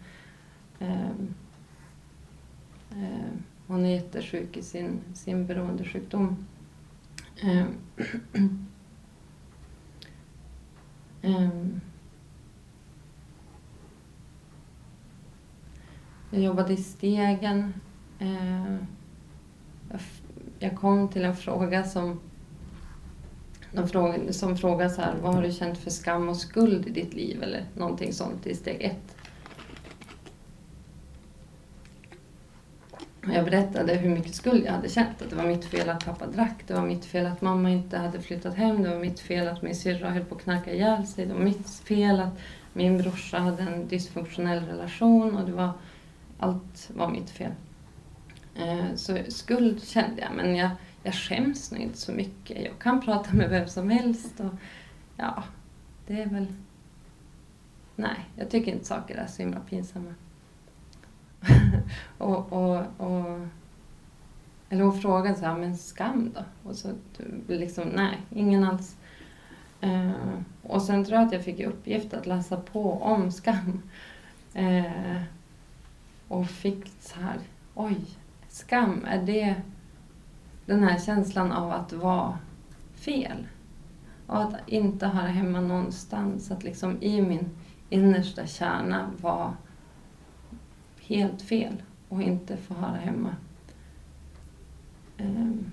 [0.79, 1.11] eh,
[2.91, 3.33] eh,
[3.67, 6.47] hon är jättesjuk i sin, sin beroendesjukdom.
[7.43, 7.67] Eh,
[16.31, 17.75] jag jobbade i Stegen.
[18.19, 18.87] Ehm,
[20.63, 22.21] jag kom till en fråga som
[23.73, 26.91] de fråga, som frågar så här, vad har du känt för skam och skuld i
[26.91, 27.43] ditt liv?
[27.43, 29.17] Eller någonting sånt i steg ett.
[33.33, 35.23] Jag berättade hur mycket skuld jag hade känt.
[35.23, 37.99] Att det var mitt fel att pappa drack, det var mitt fel att mamma inte
[37.99, 41.07] hade flyttat hem, det var mitt fel att min syrra höll på att knarka ihjäl
[41.07, 42.39] sig, det var mitt fel att
[42.73, 45.71] min brorsa hade en dysfunktionell relation och det var,
[46.39, 47.53] allt var mitt fel.
[48.55, 50.71] Eh, så skuld kände jag, men jag,
[51.03, 52.65] jag skäms nog inte så mycket.
[52.65, 54.41] Jag kan prata med vem som helst.
[54.41, 54.55] Och,
[55.17, 55.45] ja,
[56.07, 56.47] det är väl...
[57.97, 60.15] Nej, jag tycker inte saker är så himla pinsamma.
[62.19, 63.49] och, och, och,
[64.69, 66.71] eller hon frågade så här, men skam då?
[66.71, 66.93] Och så
[67.49, 68.97] liksom, nej, ingen alls.
[69.85, 73.83] Uh, och sen tror jag att jag fick i uppgift att läsa på om skam.
[74.57, 75.23] Uh,
[76.29, 77.39] och fick så här,
[77.75, 77.97] oj,
[78.53, 79.55] skam, är det
[80.67, 82.39] den här känslan av att vara
[82.95, 83.47] fel?
[84.27, 87.51] Och att inte höra hemma någonstans, att liksom i min
[87.91, 89.57] innersta kärna vara
[91.01, 93.37] helt fel och inte få höra hemma.
[95.19, 95.65] Ehm,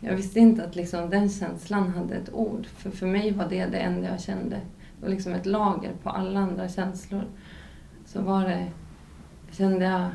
[0.00, 2.66] jag visste inte att liksom den känslan hade ett ord.
[2.66, 4.56] För för mig var det det enda jag kände.
[4.56, 7.24] Det var liksom ett lager på alla andra känslor.
[8.06, 8.72] Så var det,
[9.50, 10.10] kände jag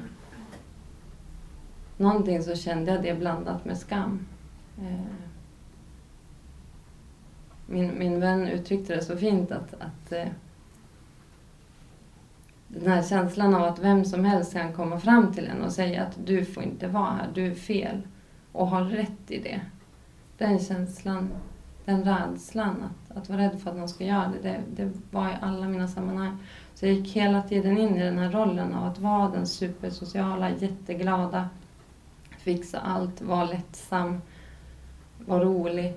[2.00, 4.26] någonting så kände jag det blandat med skam.
[4.78, 5.06] Eh,
[7.66, 10.28] min, min vän uttryckte det så fint att, att eh,
[12.68, 16.04] den här känslan av att vem som helst kan komma fram till en och säga
[16.04, 18.02] att du får inte vara här, du är fel
[18.52, 19.62] och har rätt i det
[20.40, 21.30] den känslan,
[21.86, 25.30] den rädslan att, att vara rädd för att någon ska göra det, det, det var
[25.30, 26.38] i alla mina sammanhang.
[26.74, 30.50] Så jag gick hela tiden in i den här rollen av att vara den supersociala,
[30.50, 31.50] jätteglada,
[32.50, 34.22] fixa allt, vara lättsam,
[35.26, 35.94] vara rolig.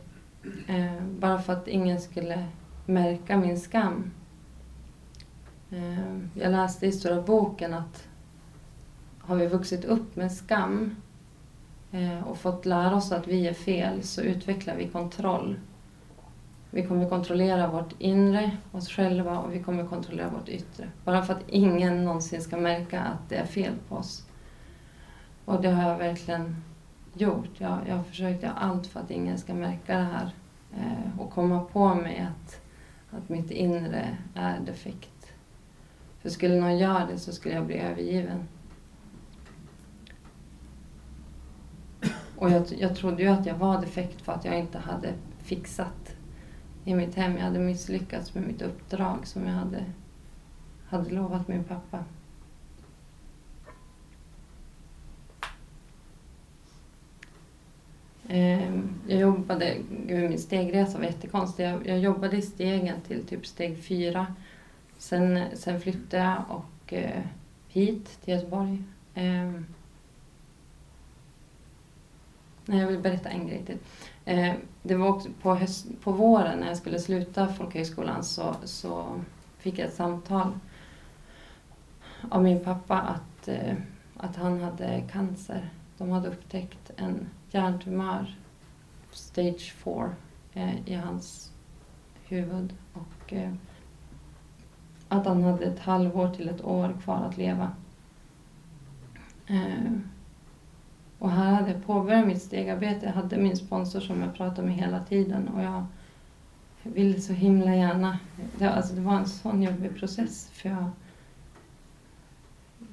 [0.67, 2.47] Eh, bara för att ingen skulle
[2.87, 4.11] märka min skam.
[5.71, 8.09] Eh, jag läste i stora boken att
[9.21, 10.97] har vi vuxit upp med skam
[11.93, 15.57] Eh, och fått lära oss att vi är fel så utvecklar vi kontroll.
[16.71, 20.89] Vi kommer kontrollera vårt inre, oss själva och vi kommer kontrollera vårt yttre.
[21.05, 24.27] Bara för att ingen någonsin ska märka att det är fel på oss.
[25.45, 26.57] Och det har jag verkligen
[27.15, 27.51] gjort.
[27.59, 30.31] Jag, jag har försökt göra allt för att ingen ska märka det här
[30.77, 32.61] eh, och komma på mig att,
[33.11, 35.33] att mitt inre är defekt.
[36.23, 38.49] För skulle någon göra det så skulle jag bli övergiven.
[42.37, 46.17] Och jag, jag trodde ju att jag var defekt för att jag inte hade fixat
[46.85, 47.37] i mitt hem.
[47.37, 49.85] Jag hade misslyckats med mitt uppdrag som jag hade,
[50.87, 52.05] hade lovat min pappa.
[58.29, 61.65] Ehm, jag jobbade, gud min stegresa var jättekonstig.
[61.65, 64.27] Jag, jag jobbade i stegen till typ steg fyra.
[64.99, 67.23] Sen, sen flyttade jag och, eh,
[67.69, 68.83] hit till Göteborg.
[69.15, 69.51] Eh,
[72.67, 73.79] Nej, jag vill berätta en grej till.
[74.25, 79.21] Eh, det var också på, höst, på våren när jag skulle sluta folkhögskolan så, så
[79.59, 80.53] fick jag ett samtal
[82.31, 83.75] av min pappa att, eh,
[84.17, 85.71] att han hade cancer.
[85.99, 88.37] De hade upptäckt en hjärntumör,
[89.11, 90.11] stage 4,
[90.53, 91.53] eh, i hans
[92.29, 92.75] huvud.
[92.93, 93.53] Och eh,
[95.09, 97.71] att han hade ett halvår till ett år kvar att leva.
[99.47, 99.93] Eh,
[101.19, 103.07] och här hade jag påbörjat mitt stegarbete.
[103.07, 105.87] Jag hade min sponsor som jag pratade med hela tiden och jag
[106.83, 108.19] ville så himla gärna.
[108.59, 110.91] Det, alltså det var en sån jobbig process för jag...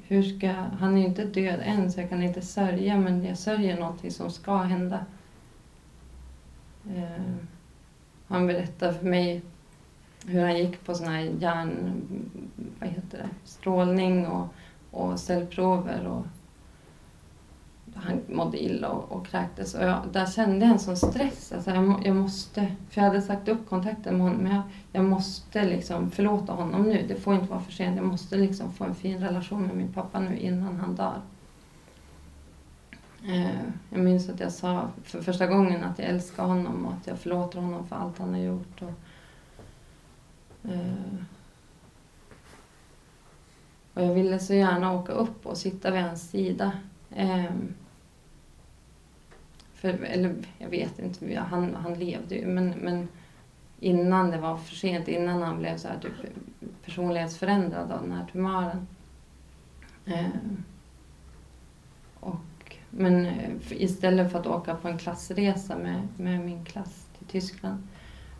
[0.09, 3.37] Hur ska, han är ju inte död än så jag kan inte sörja men jag
[3.37, 5.05] sörjer någonting som ska hända.
[6.95, 7.35] Eh,
[8.27, 9.41] han berättade för mig
[10.25, 12.01] hur han gick på sån här hjärn...
[12.79, 13.29] Vad heter det?
[13.43, 14.47] Strålning och,
[14.91, 16.25] och cellprover och
[18.03, 19.75] han mådde illa och, och kräktes.
[19.75, 21.51] Och jag, där kände jag en sån stress.
[21.51, 24.43] Alltså jag, jag måste, för jag hade sagt upp kontakten med honom.
[24.43, 27.05] Men jag, jag måste liksom förlåta honom nu.
[27.07, 27.95] Det får inte vara för sent.
[27.95, 31.21] Jag måste liksom få en fin relation med min pappa nu innan han dör.
[33.27, 37.07] Eh, jag minns att jag sa för första gången att jag älskar honom och att
[37.07, 38.81] jag förlåter honom för allt han har gjort.
[38.81, 38.93] Och,
[40.71, 41.13] eh,
[43.93, 46.71] och jag ville så gärna åka upp och sitta vid hans sida.
[47.15, 47.51] Eh,
[49.79, 53.07] för, eller jag vet inte, han, han levde ju men, men
[53.79, 56.13] innan det var för sent, innan han blev så här typ
[56.85, 58.87] personlighetsförändrad av den här tumören.
[60.05, 60.25] Eh,
[62.19, 67.27] och, men eh, istället för att åka på en klassresa med, med min klass till
[67.27, 67.87] Tyskland.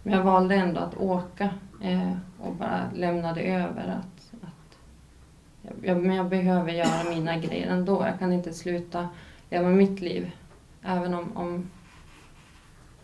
[0.03, 1.49] Men jag valde ändå att åka
[1.83, 4.77] eh, och bara lämnade över att, att
[5.81, 8.05] jag, men jag behöver göra mina grejer ändå.
[8.05, 9.09] Jag kan inte sluta
[9.49, 10.31] leva mitt liv
[10.81, 11.69] Även om, om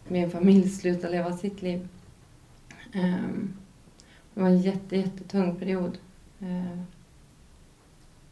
[0.08, 1.88] min familj slutade leva sitt liv.
[2.94, 3.54] Ehm,
[4.34, 5.98] det var en jätte, jättetung period.
[6.40, 6.84] Ehm,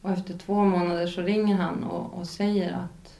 [0.02, 3.20] och efter två månader så ringer han och, och säger att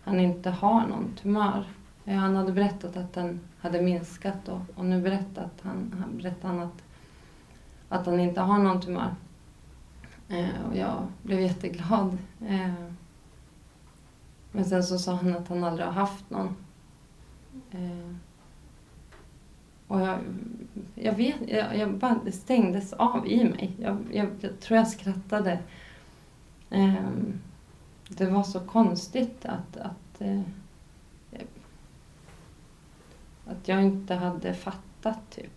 [0.00, 1.64] han inte har någon tumör.
[2.04, 6.62] Han hade berättat att den hade minskat och, och nu berättat han, han berättade han
[6.62, 6.82] att,
[7.88, 9.14] att han inte har någon tumör.
[10.28, 12.18] Eh, och jag blev jätteglad.
[12.48, 12.72] Eh,
[14.52, 16.56] men sen så sa han att han aldrig har haft någon.
[17.70, 18.14] Eh,
[19.88, 20.18] och jag,
[20.94, 23.76] jag vet, jag, jag bara, det stängdes av i mig.
[23.80, 25.58] Jag, jag, jag tror jag skrattade.
[26.70, 27.10] Eh,
[28.08, 30.40] det var så konstigt att, att, eh,
[33.46, 35.52] att jag inte hade fattat typ.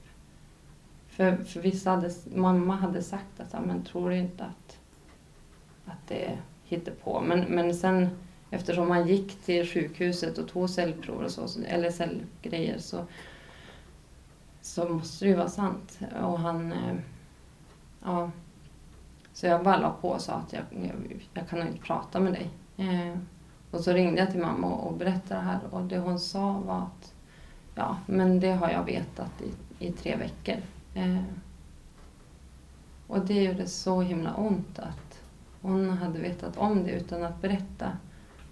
[1.07, 4.79] För, för vissa hade, mamma hade sagt att men tror du inte att,
[5.85, 7.21] att det hittar på.
[7.21, 8.09] Men, men sen
[8.51, 13.05] eftersom man gick till sjukhuset och tog cellprover och så, eller cellgrejer så,
[14.61, 15.99] så måste det ju vara sant.
[16.21, 16.71] Och han...
[16.71, 16.95] Eh,
[18.03, 18.31] ja.
[19.33, 22.19] Så jag bara la på och sa att jag, jag, jag kan nog inte prata
[22.19, 22.49] med dig.
[22.77, 23.17] Eh,
[23.71, 26.51] och så ringde jag till mamma och, och berättade det här och det hon sa
[26.51, 27.13] var att
[27.75, 30.63] ja, men det har jag vetat i, i tre veckor.
[30.93, 31.23] Eh,
[33.07, 35.21] och det gjorde så himla ont att
[35.61, 37.91] hon hade vetat om det utan att berätta.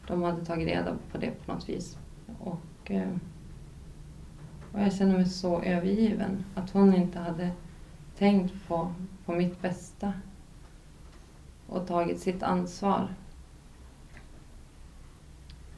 [0.10, 1.97] De hade tagit reda på det på något vis.
[2.39, 3.10] Och, eh,
[4.72, 6.43] och jag kände mig så övergiven.
[6.55, 7.51] Att hon inte hade
[8.18, 8.93] tänkt på,
[9.26, 10.14] på mitt bästa
[11.68, 13.07] och tagit sitt ansvar.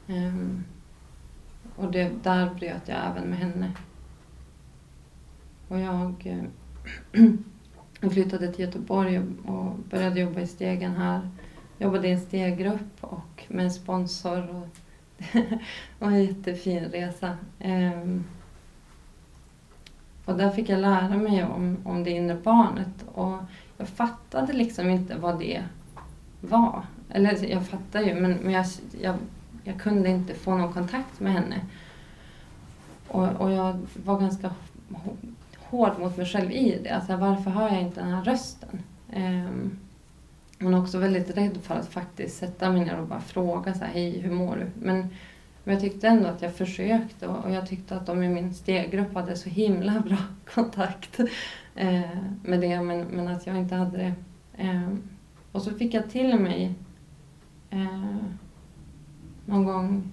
[0.06, 0.64] Um,
[1.76, 3.72] och det, där bröt jag även med henne.
[5.68, 11.30] Och jag eh, flyttade till Göteborg och började jobba i Stegen här.
[11.82, 14.50] Jobbade i en steggrupp och med en sponsor.
[14.50, 14.68] Och
[15.32, 15.58] det
[15.98, 17.36] var en jättefin resa.
[17.58, 18.24] Ehm,
[20.24, 23.04] och där fick jag lära mig om, om det inre barnet.
[23.14, 23.38] Och
[23.78, 25.62] jag fattade liksom inte vad det
[26.40, 26.82] var.
[27.10, 28.66] Eller alltså, jag fattade ju, men, men jag,
[29.00, 29.16] jag,
[29.64, 31.60] jag kunde inte få någon kontakt med henne.
[33.08, 34.50] Och, och jag var ganska
[35.56, 36.90] hård mot mig själv i det.
[36.90, 38.82] Alltså, varför hör jag inte den här rösten?
[39.16, 39.78] Um,
[40.62, 43.84] hon är också väldigt rädd för att faktiskt sätta mig ner och bara fråga så
[43.84, 44.86] här, hej hur mår du?
[44.86, 45.08] Men,
[45.64, 48.54] men jag tyckte ändå att jag försökte och, och jag tyckte att de i min
[48.54, 50.16] steggrupp hade så himla bra
[50.54, 51.20] kontakt
[51.74, 52.00] eh,
[52.42, 54.14] med det men, men att jag inte hade det.
[54.62, 54.88] Eh,
[55.52, 56.74] och så fick jag till mig
[57.70, 58.16] eh,
[59.46, 60.12] någon gång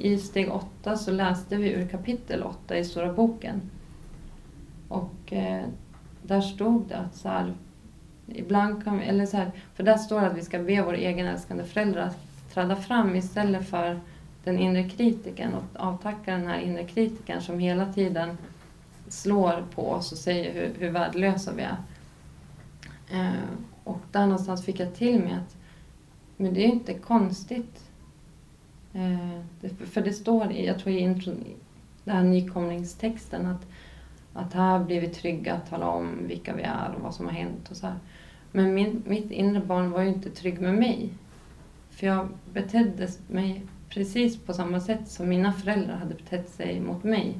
[0.00, 3.60] i steg åtta så läste vi ur kapitel åtta i Stora boken.
[4.88, 5.64] Och eh,
[6.22, 7.54] där stod det att så här,
[8.34, 10.94] ibland kan vi, eller så här, för där står det att vi ska be vår
[10.94, 12.18] egen älskande föräldrar att
[12.54, 14.00] träda fram istället för
[14.44, 18.38] den inre kritiken och avtacka den här inre kritiken som hela tiden
[19.08, 21.76] slår på oss och säger hur, hur värdelösa vi är.
[23.10, 23.32] Eh,
[23.84, 25.56] och där någonstans fick jag till mig att
[26.40, 27.90] men det är inte konstigt.
[28.92, 31.34] Eh, det, för det står i, jag tror i intro,
[32.04, 33.66] den här nykomlingstexten att,
[34.34, 37.32] att här blir vi trygga att tala om vilka vi är och vad som har
[37.32, 37.96] hänt och så här.
[38.58, 41.10] Men min, mitt inre barn var ju inte trygg med mig.
[41.90, 47.04] För jag betedde mig precis på samma sätt som mina föräldrar hade betett sig mot
[47.04, 47.38] mig.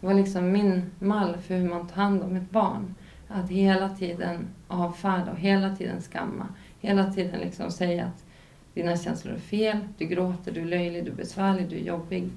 [0.00, 2.94] Det var liksom min mall för hur man tar hand om ett barn.
[3.28, 6.48] Att hela tiden avfärda och hela tiden skamma.
[6.80, 8.24] Hela tiden liksom säga att
[8.74, 12.30] dina känslor är fel, du gråter, du är löjlig, du är besvärlig, du är jobbig.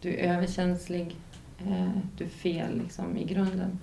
[0.00, 1.16] Du är överkänslig,
[1.58, 3.78] eh, du är fel liksom i grunden.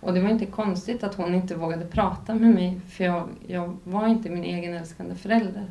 [0.00, 3.76] Och det var inte konstigt att hon inte vågade prata med mig för jag, jag
[3.84, 5.70] var inte min egen älskande förälder.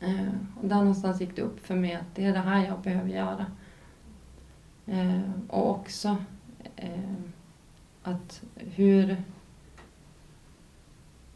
[0.00, 0.28] Eh,
[0.60, 3.08] och där någonstans gick det upp för mig att det är det här jag behöver
[3.08, 3.46] göra.
[4.86, 6.16] Eh, och också
[6.76, 7.14] eh,
[8.02, 9.22] att hur...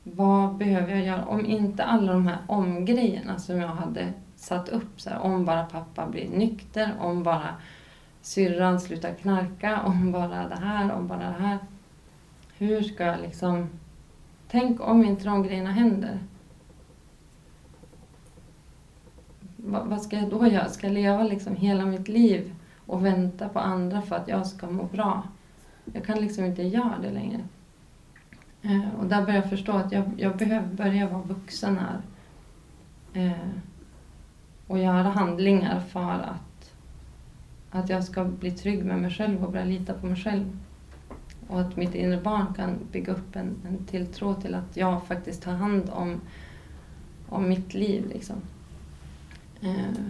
[0.04, 1.24] Vad behöver jag göra?
[1.24, 5.64] Om inte alla de här omgrejerna som jag hade satt upp, så här, om bara
[5.64, 7.54] pappa blir nykter, om bara
[8.22, 11.58] syrran slutar knarka, om bara det här, om bara det här.
[12.58, 13.68] Hur ska jag liksom...
[14.48, 16.18] Tänk om inte de grejerna händer.
[19.56, 20.68] Vad, vad ska jag då göra?
[20.68, 22.54] Ska jag leva liksom hela mitt liv
[22.86, 25.22] och vänta på andra för att jag ska må bra?
[25.92, 27.40] Jag kan liksom inte göra det längre.
[28.62, 32.00] Eh, och där börjar jag förstå att jag, jag behöver börja vara vuxen här.
[33.22, 33.48] Eh,
[34.66, 36.51] och göra handlingar för att,
[37.72, 40.58] att jag ska bli trygg med mig själv och börja lita på mig själv.
[41.48, 45.42] Och att mitt inre barn kan bygga upp en, en tilltro till att jag faktiskt
[45.42, 46.20] tar hand om,
[47.28, 48.08] om mitt liv.
[48.08, 48.36] Liksom.
[49.62, 50.04] Eh,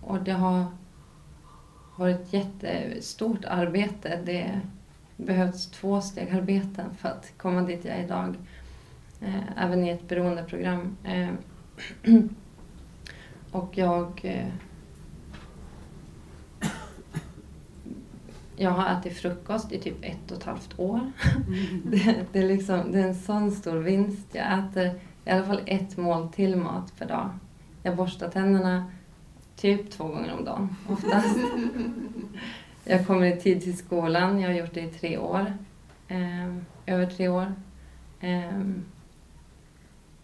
[0.00, 0.66] och det har
[1.96, 4.20] varit ett jättestort arbete.
[4.24, 4.60] Det
[5.16, 8.34] behövs två stegarbeten för att komma dit jag är idag.
[9.20, 10.96] Eh, även i ett beroendeprogram.
[11.04, 11.30] Eh,
[13.50, 14.20] och jag...
[14.22, 14.46] Eh,
[18.60, 21.12] jag har ätit frukost i typ ett och ett halvt år.
[21.84, 24.26] det, det, är liksom, det är en sån stor vinst.
[24.32, 27.30] Jag äter i alla fall ett mål till mat per dag.
[27.82, 28.90] Jag borstar tänderna
[29.56, 31.38] typ två gånger om dagen oftast.
[32.84, 34.40] jag kommer i tid till skolan.
[34.40, 35.52] Jag har gjort det i tre år.
[36.08, 36.56] Eh,
[36.86, 37.54] över tre år.
[38.20, 38.60] Eh,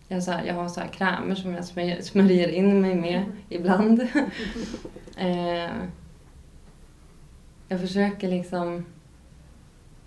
[0.09, 3.25] jag, så här, jag har så här krämer som jag smörjer, smörjer in mig med
[3.49, 4.01] ibland.
[5.17, 5.71] eh,
[7.69, 8.85] jag försöker liksom...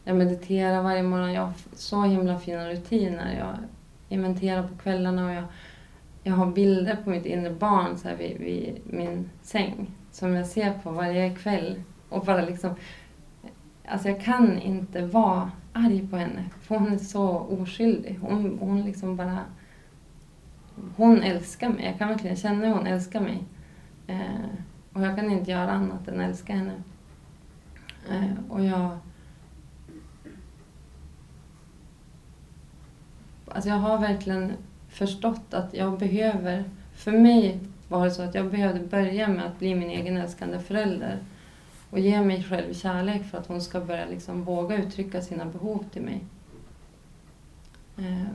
[0.03, 1.33] Jag mediterar varje morgon.
[1.33, 3.37] Jag har så himla fina rutiner.
[3.37, 3.57] Jag
[4.09, 5.43] inventerar på kvällarna och jag,
[6.23, 10.47] jag har bilder på mitt inre barn så här vid, vid min säng som jag
[10.47, 11.83] ser på varje kväll.
[12.09, 12.75] Och bara liksom...
[13.85, 16.45] Alltså jag kan inte vara arg på henne.
[16.61, 18.19] För hon är så oskyldig.
[18.21, 19.39] Hon, hon liksom bara
[20.95, 21.85] hon älskar mig.
[21.85, 23.43] Jag kan verkligen känna hur hon älskar mig.
[24.07, 24.49] Eh,
[24.93, 26.73] och jag kan inte göra annat än älska henne.
[28.09, 28.97] Eh, och jag...
[33.47, 34.53] Alltså jag har verkligen
[34.89, 36.63] förstått att jag behöver...
[36.95, 40.59] För mig var det så att jag behövde börja med att bli min egen älskande
[40.59, 41.19] förälder.
[41.89, 45.85] Och ge mig själv kärlek för att hon ska börja liksom våga uttrycka sina behov
[45.93, 46.23] till mig.
[47.97, 48.27] Eh,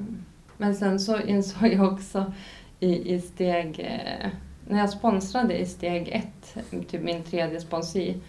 [0.57, 2.33] men sen så insåg jag också
[2.81, 3.81] i, i steg...
[3.81, 4.31] Eh,
[4.68, 6.57] när jag sponsrade i steg ett,
[6.89, 8.20] typ min tredje sponsi,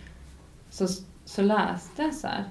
[0.69, 0.87] så,
[1.25, 2.43] så läste jag så här.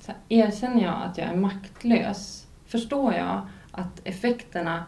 [0.00, 2.46] Så här, Erkänner jag att jag är maktlös?
[2.66, 4.84] Förstår jag att effekterna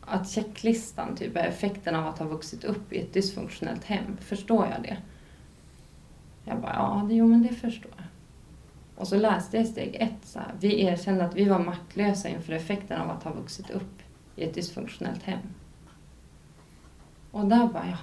[0.00, 4.16] att checklistan typ är effekten av att ha vuxit upp i ett dysfunktionellt hem.
[4.20, 4.96] Förstår jag det?
[6.44, 8.06] Jag bara, ja, det, jo men det förstår jag.
[8.96, 12.52] Och så läste jag steg ett, så här, vi erkände att vi var maktlösa inför
[12.52, 14.02] effekten av att ha vuxit upp
[14.36, 15.40] i ett dysfunktionellt hem.
[17.30, 17.98] Och där bara, ja,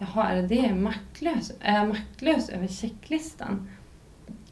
[0.00, 0.74] jaha, är det det?
[0.74, 1.52] Maktlös?
[1.60, 3.68] Är jag maktlös över checklistan?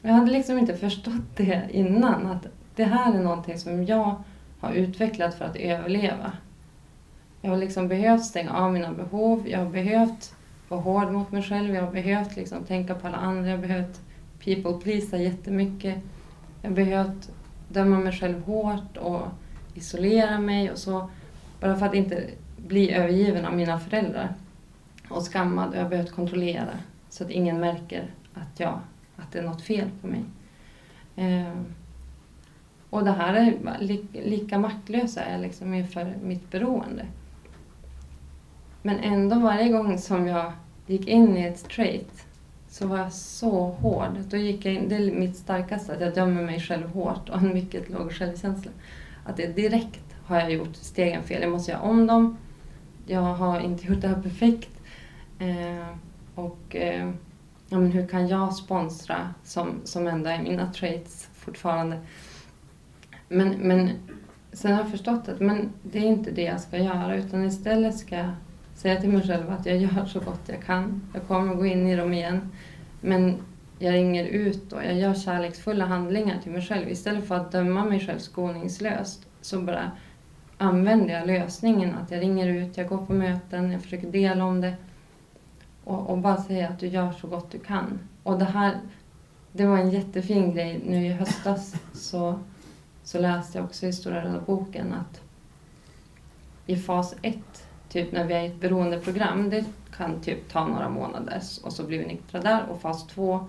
[0.03, 4.23] Jag hade liksom inte förstått det innan, att det här är någonting som jag
[4.61, 6.33] har utvecklat för att överleva.
[7.41, 10.35] Jag har liksom behövt stänga av mina behov, jag har behövt
[10.69, 13.67] vara hård mot mig själv, jag har behövt liksom tänka på alla andra, jag har
[13.67, 14.01] behövt
[14.45, 15.95] people pleasa jättemycket.
[16.63, 17.31] Jag har behövt
[17.69, 19.23] döma mig själv hårt och
[19.75, 21.11] isolera mig och så.
[21.61, 22.25] Bara för att inte
[22.57, 24.35] bli övergiven av mina föräldrar.
[25.09, 26.79] Och skammad och jag har behövt kontrollera
[27.09, 28.81] så att ingen märker att, jag,
[29.17, 30.25] att det är något fel på mig.
[31.17, 31.53] Eh,
[32.91, 37.07] och det här är li, lika maktlösa är liksom inför mitt beroende.
[38.83, 40.53] Men ändå varje gång som jag
[40.87, 42.27] gick in i ett trait
[42.69, 44.19] så var jag så hård.
[44.31, 47.37] Då gick jag in, det är mitt starkaste, att jag dömer mig själv hårt och
[47.37, 48.71] en mycket låg självkänsla.
[49.25, 51.43] Att det direkt har jag gjort stegen fel.
[51.43, 52.37] Jag måste göra om dem.
[53.07, 54.78] Jag har inte gjort det här perfekt.
[55.39, 55.87] Eh,
[56.35, 57.11] och eh,
[57.69, 61.99] ja, men hur kan jag sponsra som, som ändå är mina traits fortfarande?
[63.29, 63.91] Men, men
[64.53, 67.99] sen har jag förstått att men det är inte det jag ska göra utan istället
[67.99, 68.31] ska jag
[68.75, 71.03] säga till mig själv att jag gör så gott jag kan.
[71.15, 72.53] Jag kommer gå in i dem igen.
[73.01, 73.37] Men
[73.79, 76.89] jag ringer ut och jag gör kärleksfulla handlingar till mig själv.
[76.89, 79.91] Istället för att döma mig själv skoningslöst så bara
[80.59, 81.95] använder jag lösningen.
[81.95, 84.75] Att jag ringer ut, jag går på möten, jag försöker dela om det.
[85.89, 87.99] Och, och bara säga att du gör så gott du kan.
[88.23, 88.81] Och det här,
[89.53, 90.81] det var en jättefin grej.
[90.87, 92.39] Nu i höstas så,
[93.05, 95.21] så läste jag också i Stora Röda boken att
[96.67, 97.37] i fas 1
[97.89, 99.65] typ när vi är i ett beroendeprogram, det
[99.97, 102.67] kan typ ta några månader och så blir vi nyktra där.
[102.71, 103.47] Och fas två,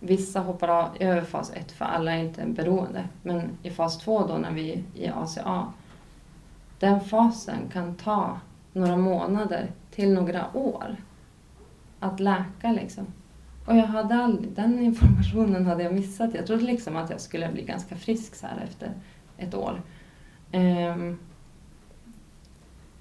[0.00, 3.04] vissa hoppar av över fas ett för alla är inte beroende.
[3.22, 5.72] Men i fas två då när vi är i ACA,
[6.78, 8.40] den fasen kan ta
[8.72, 10.96] några månader till några år
[12.04, 13.06] att läka liksom.
[13.66, 16.34] Och jag hade aldrig, den informationen hade jag missat.
[16.34, 18.92] Jag trodde liksom att jag skulle bli ganska frisk så här efter
[19.36, 19.82] ett år.
[20.52, 21.18] Um,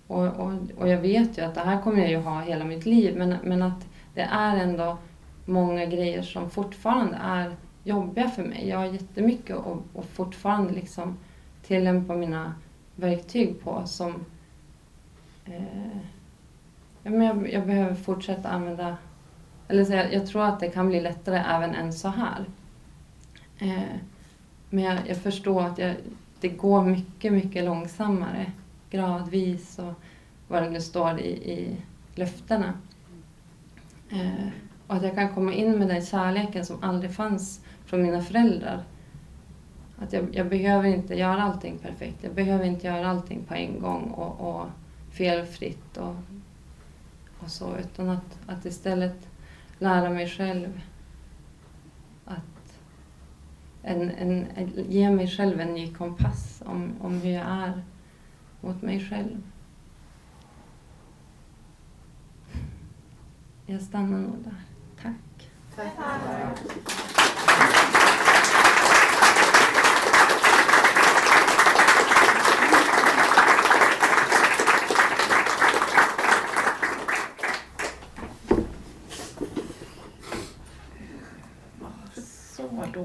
[0.08, 2.86] och, och, och jag vet ju att det här kommer jag ju ha hela mitt
[2.86, 4.98] liv men, men att det är ändå
[5.46, 8.68] många grejer som fortfarande är jobbiga för mig.
[8.68, 11.18] Jag har jättemycket att och fortfarande liksom
[11.62, 12.56] tillämpa mina
[12.96, 14.26] verktyg på som
[15.46, 15.98] eh,
[17.04, 18.98] men jag, jag, behöver fortsätta använda
[19.68, 22.46] eller så jag, jag, tror att det kan bli lättare även än så här.
[23.60, 23.96] Eh,
[24.70, 25.96] men jag, jag, förstår att jag,
[26.40, 28.52] det går mycket, mycket långsammare
[28.90, 29.94] gradvis och
[30.48, 31.78] vad det nu står i, i
[32.16, 32.74] löftena.
[34.12, 34.48] Eh,
[34.88, 38.84] och att jag kan komma in med den kärleken som aldrig fanns från mina föräldrar.
[40.00, 42.18] Att jag, jag, behöver inte göra allting perfekt.
[42.22, 44.66] Jag behöver inte göra allting på en gång och, och
[45.12, 46.16] felfritt och,
[47.44, 47.78] och så.
[47.78, 49.28] Utan att, att istället
[49.80, 50.82] lära mig själv
[52.26, 52.80] att
[53.82, 54.48] en, en,
[54.90, 57.84] ge mig själv en ny kompass om, om hur jag är
[58.62, 59.44] mot mig själv.
[63.66, 64.64] Jag stannar nog där.
[65.02, 65.52] Tack.
[65.76, 67.33] Tack.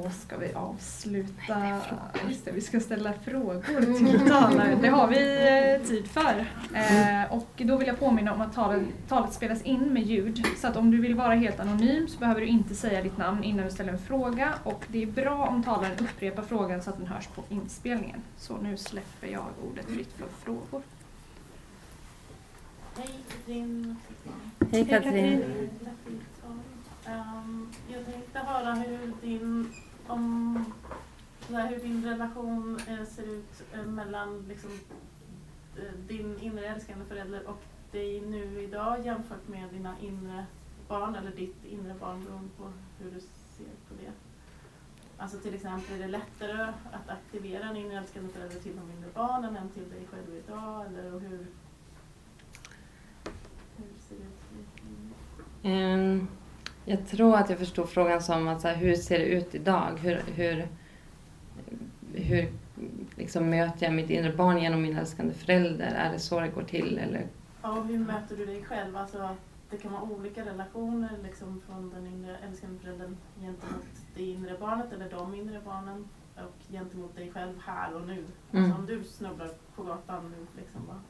[0.09, 1.81] Då ska vi avsluta.
[2.29, 3.63] Just det, vi ska ställa frågor
[3.99, 4.79] till talaren.
[4.83, 5.37] Det har vi
[5.81, 6.47] eh, tid för.
[6.75, 10.47] Eh, och då vill jag påminna om att talet, talet spelas in med ljud.
[10.57, 13.45] Så att om du vill vara helt anonym så behöver du inte säga ditt namn
[13.45, 14.55] innan du ställer en fråga.
[14.65, 18.23] Och det är bra om talaren upprepar frågan så att den hörs på inspelningen.
[18.37, 20.83] Så nu släpper jag ordet fritt för frågor.
[22.97, 23.97] Hej Katrin.
[24.73, 25.69] Hej Katrin.
[27.09, 29.73] Um, jag tänkte höra hur din,
[30.09, 30.65] om,
[31.49, 34.71] hur din relation eh, ser ut eh, mellan liksom,
[35.77, 40.47] eh, din inre älskande förälder och dig nu idag jämfört med dina inre
[40.89, 44.13] barn eller ditt inre barn beroende på hur du ser på det.
[45.19, 49.11] Alltså till exempel är det lättare att aktivera en inre älskande förälder till de mindre
[49.15, 50.87] barnen än till dig själv idag?
[50.87, 51.47] Eller hur,
[53.77, 54.69] hur ser det ut?
[55.63, 56.29] Ehm,
[56.89, 59.99] jag tror att jag förstod frågan som att så här, hur ser det ut idag?
[60.03, 60.69] Hur, hur,
[62.15, 62.53] hur
[63.17, 65.95] liksom möter jag mitt inre barn genom min älskande förälder?
[65.95, 66.99] Är det så det går till?
[66.99, 67.27] Eller?
[67.63, 68.97] Ja, och hur möter du dig själv?
[68.97, 69.37] Alltså,
[69.71, 74.93] det kan vara olika relationer liksom, från den inre älskande föräldern gentemot det inre barnet
[74.93, 78.25] eller de inre barnen och gentemot dig själv här och nu.
[78.53, 78.65] Mm.
[78.65, 81.01] Alltså, om du snubblar på gatan nu, liksom, bara,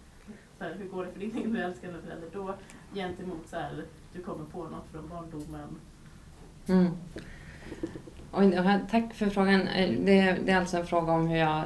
[0.59, 2.55] så här, hur går det för din inre älskande förälder då
[2.95, 3.85] gentemot så här,
[4.19, 5.81] du kommer på något från barndomen?
[6.67, 6.91] Mm.
[8.33, 9.61] Oj, tack för frågan.
[9.61, 11.65] Eh, det, det, är alltså en fråga om hur jag,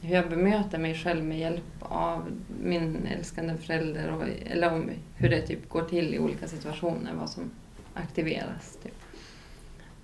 [0.00, 2.22] hur jag bemöter mig själv med hjälp av
[2.62, 4.10] min älskande förälder.
[4.12, 7.50] Och, eller om hur det typ går till i olika situationer, vad som
[7.94, 8.78] aktiveras.
[8.82, 8.94] Typ.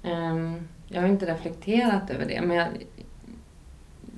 [0.05, 2.69] Um, jag har inte reflekterat över det, men jag,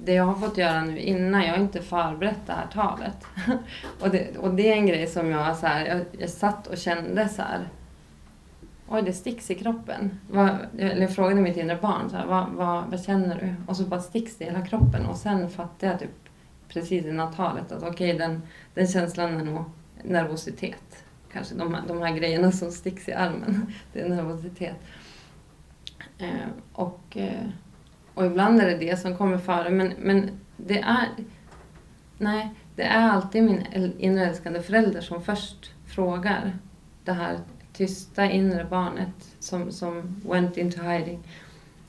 [0.08, 3.26] det jag har fått göra nu innan, jag har inte förberett det här talet.
[4.00, 6.78] och, det, och det är en grej som jag, så här, jag, jag satt och
[6.78, 7.68] kände så här,
[8.88, 10.20] oj det sticks i kroppen.
[10.30, 13.54] Vad, jag frågade mitt inre barn, så här, vad, vad, vad, känner du?
[13.66, 16.28] Och så bara sticks det i hela kroppen och sen fattade jag typ
[16.68, 18.42] precis innan talet att okej okay, den,
[18.74, 19.64] den känslan är nog
[20.02, 21.04] nervositet.
[21.32, 24.76] Kanske de, de här grejerna som sticks i armen, det är nervositet.
[26.18, 27.48] Eh, och eh,
[28.18, 29.70] och ibland är det det som kommer före.
[29.70, 31.08] Men, men det är...
[32.18, 33.66] Nej, det är alltid min
[33.98, 36.58] inre älskande förälder som först frågar.
[37.04, 37.38] Det här
[37.72, 41.18] tysta inre barnet som, som went into hiding.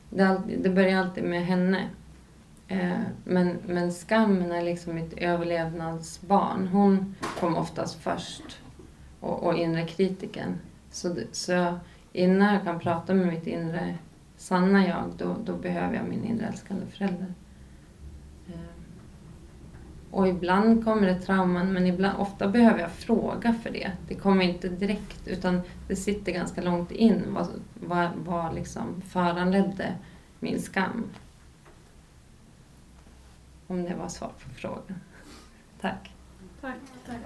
[0.10, 1.90] Det, det börjar alltid med henne.
[2.68, 6.68] Eh, men, men skammen är liksom mitt överlevnadsbarn.
[6.68, 8.60] Hon kom oftast först.
[9.20, 10.60] Och, och inre kritiken.
[10.92, 11.80] Så, så
[12.14, 13.98] innan jag kan prata med mitt inre
[14.40, 17.34] sanna jag, då, då behöver jag min inre älskande förälder.
[18.48, 18.54] Ehm,
[20.12, 23.92] och ibland kommer det trauman, men ibland, ofta behöver jag fråga för det.
[24.08, 29.96] Det kommer inte direkt, utan det sitter ganska långt in vad, vad, vad liksom föranledde
[30.40, 31.04] min skam.
[33.68, 35.00] Om det var svar på frågan.
[35.82, 36.14] Tack.
[36.62, 36.76] Tack.
[37.06, 37.20] Tack.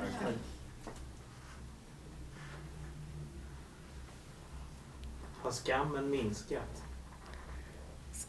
[5.41, 6.82] Har skammen minskat?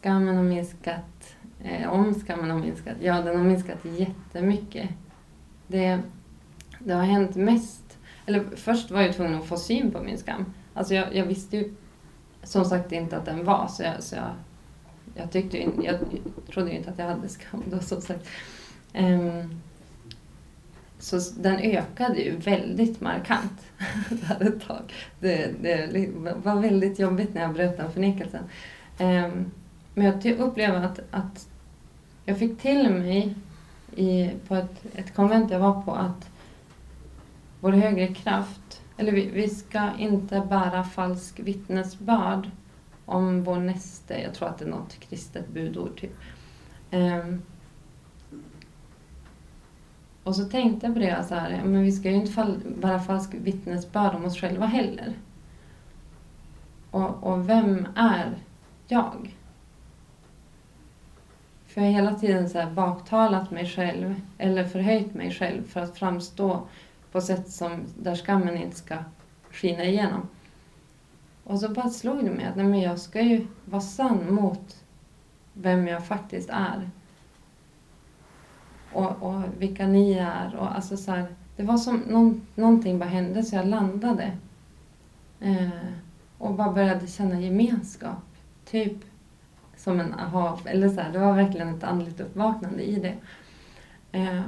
[0.01, 1.35] Skammen har minskat.
[1.63, 2.95] Eh, om skammen har minskat?
[3.01, 4.89] Ja, den har minskat jättemycket.
[5.67, 5.99] Det,
[6.79, 7.97] det har hänt mest...
[8.25, 10.53] Eller först var jag tvungen att få syn på min skam.
[10.73, 11.73] Alltså jag, jag visste ju
[12.43, 14.31] som sagt inte att den var, så jag, så jag,
[15.15, 15.99] jag, tyckte, jag
[16.53, 18.27] trodde inte att jag hade skam då, som sagt.
[18.93, 19.61] Um,
[20.99, 23.61] så den ökade ju väldigt markant
[24.09, 24.93] där ett tag.
[25.19, 26.09] Det, det
[26.43, 28.43] var väldigt jobbigt när jag bröt den förnekelsen.
[28.99, 29.51] Um,
[29.95, 31.49] men jag upplever att, att
[32.25, 33.35] jag fick till mig
[33.95, 36.29] i, på ett, ett konvent jag var på att
[37.59, 42.49] vår högre kraft, eller vi, vi ska inte bära falsk vittnesbörd
[43.05, 44.21] om vår näste.
[44.21, 45.99] Jag tror att det är något kristet budord.
[45.99, 46.15] Typ.
[46.91, 47.41] Um,
[50.23, 52.99] och så tänkte jag på det så här, men vi ska ju inte fall, bära
[52.99, 55.13] falsk vittnesbörd om oss själva heller.
[56.91, 58.37] Och, och vem är
[58.87, 59.35] jag?
[61.75, 65.79] För jag har hela tiden så här baktalat mig själv eller förhöjt mig själv för
[65.79, 66.67] att framstå
[67.11, 68.97] på sätt som där skammen inte ska
[69.51, 70.27] skina igenom.
[71.43, 74.83] Och så bara slog det mig att nej, men jag ska ju vara sann mot
[75.53, 76.89] vem jag faktiskt är.
[78.93, 80.55] Och, och vilka ni är.
[80.55, 84.37] Och alltså så här, det var som någon, någonting bara hände så jag landade.
[85.39, 85.69] Eh,
[86.37, 88.23] och bara började känna gemenskap.
[88.65, 88.97] Typ
[89.85, 90.59] som en aha.
[90.65, 93.15] Eller så här, det var verkligen ett andligt uppvaknande i det.
[94.19, 94.41] Eh,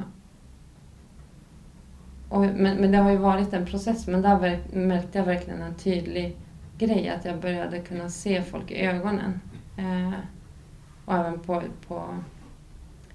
[2.29, 4.07] och, men, men det har ju varit en process.
[4.07, 6.37] Men där märkte jag verkligen en tydlig
[6.77, 7.09] grej.
[7.09, 9.39] Att jag började kunna se folk i ögonen.
[9.77, 10.19] Eh,
[11.05, 12.03] och även på, på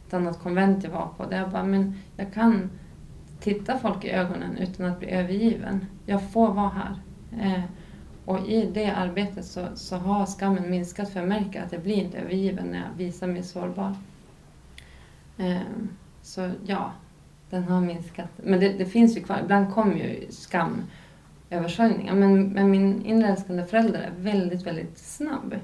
[0.06, 1.24] ett annat konvent jag var på.
[1.26, 2.70] Där jag bara, men jag kan
[3.40, 5.86] titta folk i ögonen utan att bli övergiven.
[6.06, 6.96] Jag får vara här.
[7.40, 7.64] Eh,
[8.24, 11.94] och i det arbetet så, så har skammen minskat för jag märker att jag blir
[11.94, 13.96] inte övergiven när jag visar mig sårbar.
[15.38, 15.88] Ehm,
[16.22, 16.92] så ja,
[17.50, 18.30] den har minskat.
[18.36, 19.40] Men det, det finns ju kvar.
[19.42, 22.14] Ibland kommer ju skamöversköljningar.
[22.14, 25.54] Men, men min inälskande förälder är väldigt, väldigt snabb.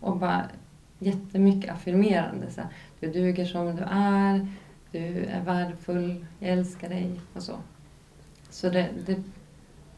[0.00, 0.42] Och bara
[0.98, 2.50] jättemycket affirmerande.
[2.50, 4.48] Så här, du duger som du är.
[4.90, 6.26] Du är värdefull.
[6.38, 7.20] Jag älskar dig.
[7.34, 7.56] Och så.
[8.50, 9.22] Så det, det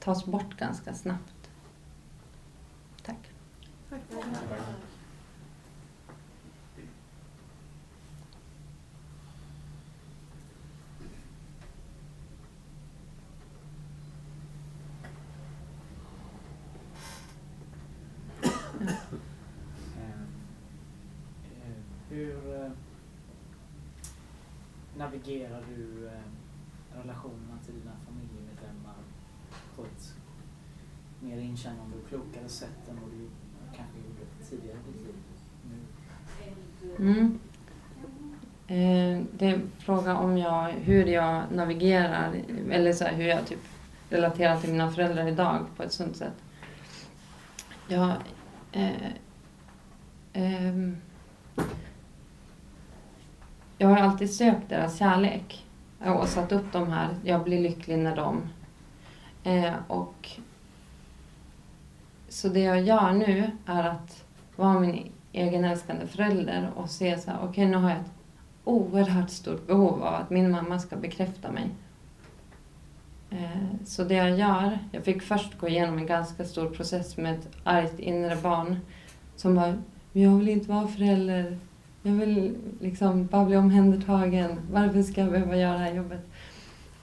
[0.00, 1.37] tas bort ganska snabbt.
[3.90, 4.00] Tack.
[4.12, 4.34] Ehm,
[21.62, 22.54] eh, Tack.
[22.56, 22.70] Eh,
[24.96, 26.12] navigerar du eh,
[26.92, 28.96] relationerna till dina familjemedlemmar
[29.76, 30.14] på ett
[31.20, 34.37] mer inkännande och klokare sätt än vad du gjorde tidigare i ditt liv?
[36.98, 37.38] Mm.
[38.66, 43.46] Eh, det är en fråga om jag, hur jag navigerar, eller så här, hur jag
[43.46, 43.58] typ
[44.10, 46.34] relaterar till mina föräldrar idag på ett sunt sätt.
[47.88, 48.12] Jag,
[48.72, 49.06] eh,
[50.32, 50.92] eh,
[53.78, 55.66] jag har alltid sökt deras kärlek
[55.98, 58.42] och satt upp de här, jag blir lycklig när de...
[59.44, 60.30] Eh, och
[62.28, 64.24] så det jag gör nu är att
[64.58, 68.12] vara min egen älskande förälder och se så här, okej okay, nu har jag ett
[68.64, 71.70] oerhört stort behov av att min mamma ska bekräfta mig.
[73.30, 77.34] Eh, så det jag gör, jag fick först gå igenom en ganska stor process med
[77.34, 78.76] ett argt inre barn
[79.36, 79.74] som bara,
[80.12, 81.58] jag vill inte vara förälder,
[82.02, 84.60] jag vill liksom bara bli omhändertagen.
[84.72, 86.30] Varför ska jag behöva göra det här jobbet?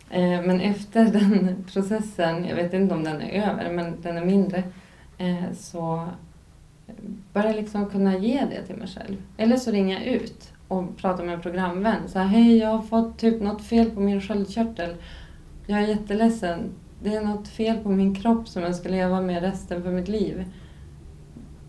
[0.10, 4.26] Eh, men efter den processen, jag vet inte om den är över, men den är
[4.26, 4.64] mindre,
[5.18, 6.08] eh, så
[7.34, 9.18] bara liksom kunna ge det till mig själv.
[9.38, 12.08] Eller så ringer jag ut och pratar med en programvän.
[12.08, 14.96] Så här, hej, jag har fått typ något fel på min sköldkörtel.
[15.68, 16.70] Jag är jätteledsen.
[17.04, 20.08] Det är något fel på min kropp som jag ska leva med resten för mitt
[20.08, 20.46] liv.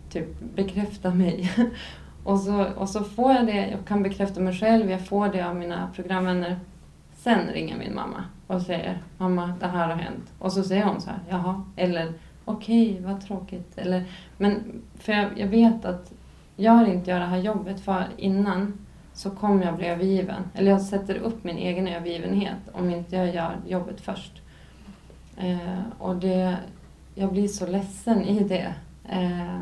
[0.09, 1.51] Typ, bekräfta mig.
[2.23, 5.41] Och så, och så får jag det, jag kan bekräfta mig själv, jag får det
[5.41, 6.59] av mina programvänner.
[7.15, 10.33] Sen ringer min mamma och säger, mamma det här har hänt.
[10.39, 12.13] Och så säger hon så här, jaha, eller
[12.47, 13.77] okej, okay, vad tråkigt.
[13.77, 14.03] Eller,
[14.37, 16.13] men för jag, jag vet att
[16.55, 18.73] gör inte jag det här jobbet för innan
[19.13, 20.43] så kommer jag bli övergiven.
[20.53, 24.41] Eller jag sätter upp min egen övergivenhet om inte jag gör jobbet först.
[25.37, 26.57] Eh, och det,
[27.15, 28.73] jag blir så ledsen i det.
[29.09, 29.61] Eh,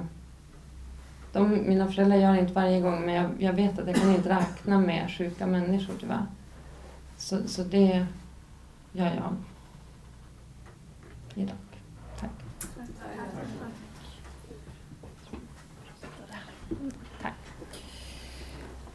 [1.33, 4.15] de, mina föräldrar gör det inte varje gång men jag, jag, vet att jag kan
[4.15, 6.25] inte räkna med sjuka människor tyvärr.
[7.17, 8.05] Så, så det
[8.91, 9.35] gör jag
[11.35, 11.55] idag.
[12.19, 12.29] Tack.
[17.21, 17.33] Tack.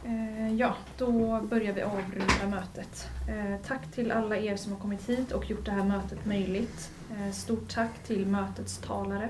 [0.11, 3.09] Eh, ja, då börjar vi avrunda mötet.
[3.29, 6.91] Eh, tack till alla er som har kommit hit och gjort det här mötet möjligt.
[7.11, 9.29] Eh, stort tack till mötets talare.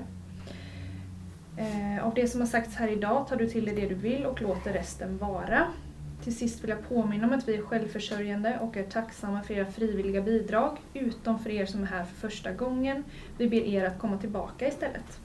[2.02, 4.42] Av det som har sagts här idag tar du till dig det du vill och
[4.42, 5.66] låter resten vara.
[6.24, 9.66] Till sist vill jag påminna om att vi är självförsörjande och är tacksamma för era
[9.66, 13.04] frivilliga bidrag, utom för er som är här för första gången.
[13.38, 15.20] Vi ber er att komma tillbaka istället.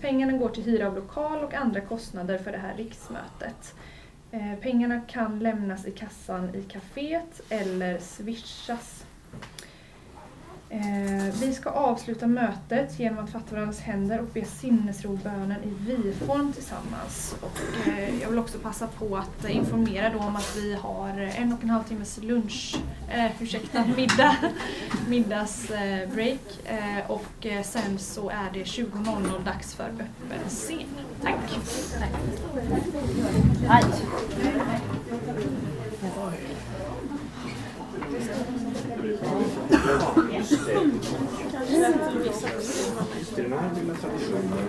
[0.00, 3.74] Pengarna går till hyra av lokal och andra kostnader för det här riksmötet.
[4.36, 9.05] Eh, pengarna kan lämnas i kassan i kaféet eller swishas
[11.40, 17.36] vi ska avsluta mötet genom att fatta varandras händer och be sinnesrobönen i vi-form tillsammans.
[17.40, 21.52] Och, eh, jag vill också passa på att informera då om att vi har en
[21.52, 22.76] och en halv timmes lunch,
[23.10, 24.36] eh, ursäkta, middag,
[25.08, 30.86] middagsbreak eh, och eh, sen så är det 20.00 dags för öppen scen.
[31.22, 31.58] Tack!
[33.68, 33.84] Tack.
[39.16, 40.66] Just
[43.36, 44.66] det, den här lilla traditionen.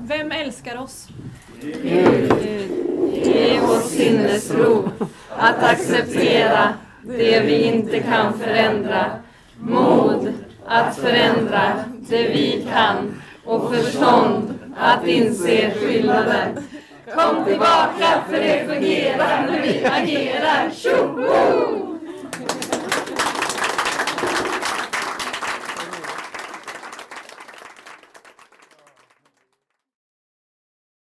[0.00, 1.08] Vem älskar oss?
[1.60, 2.32] Gud.
[3.12, 4.90] Ge oss sinnesro
[5.28, 9.10] att acceptera det vi inte kan förändra.
[9.60, 10.32] Mod
[10.66, 16.56] att förändra det vi kan och förstånd att inse skillnaden.
[17.14, 20.70] Kom tillbaka för det fungerar när vi agerar.
[20.70, 21.97] Tjoho!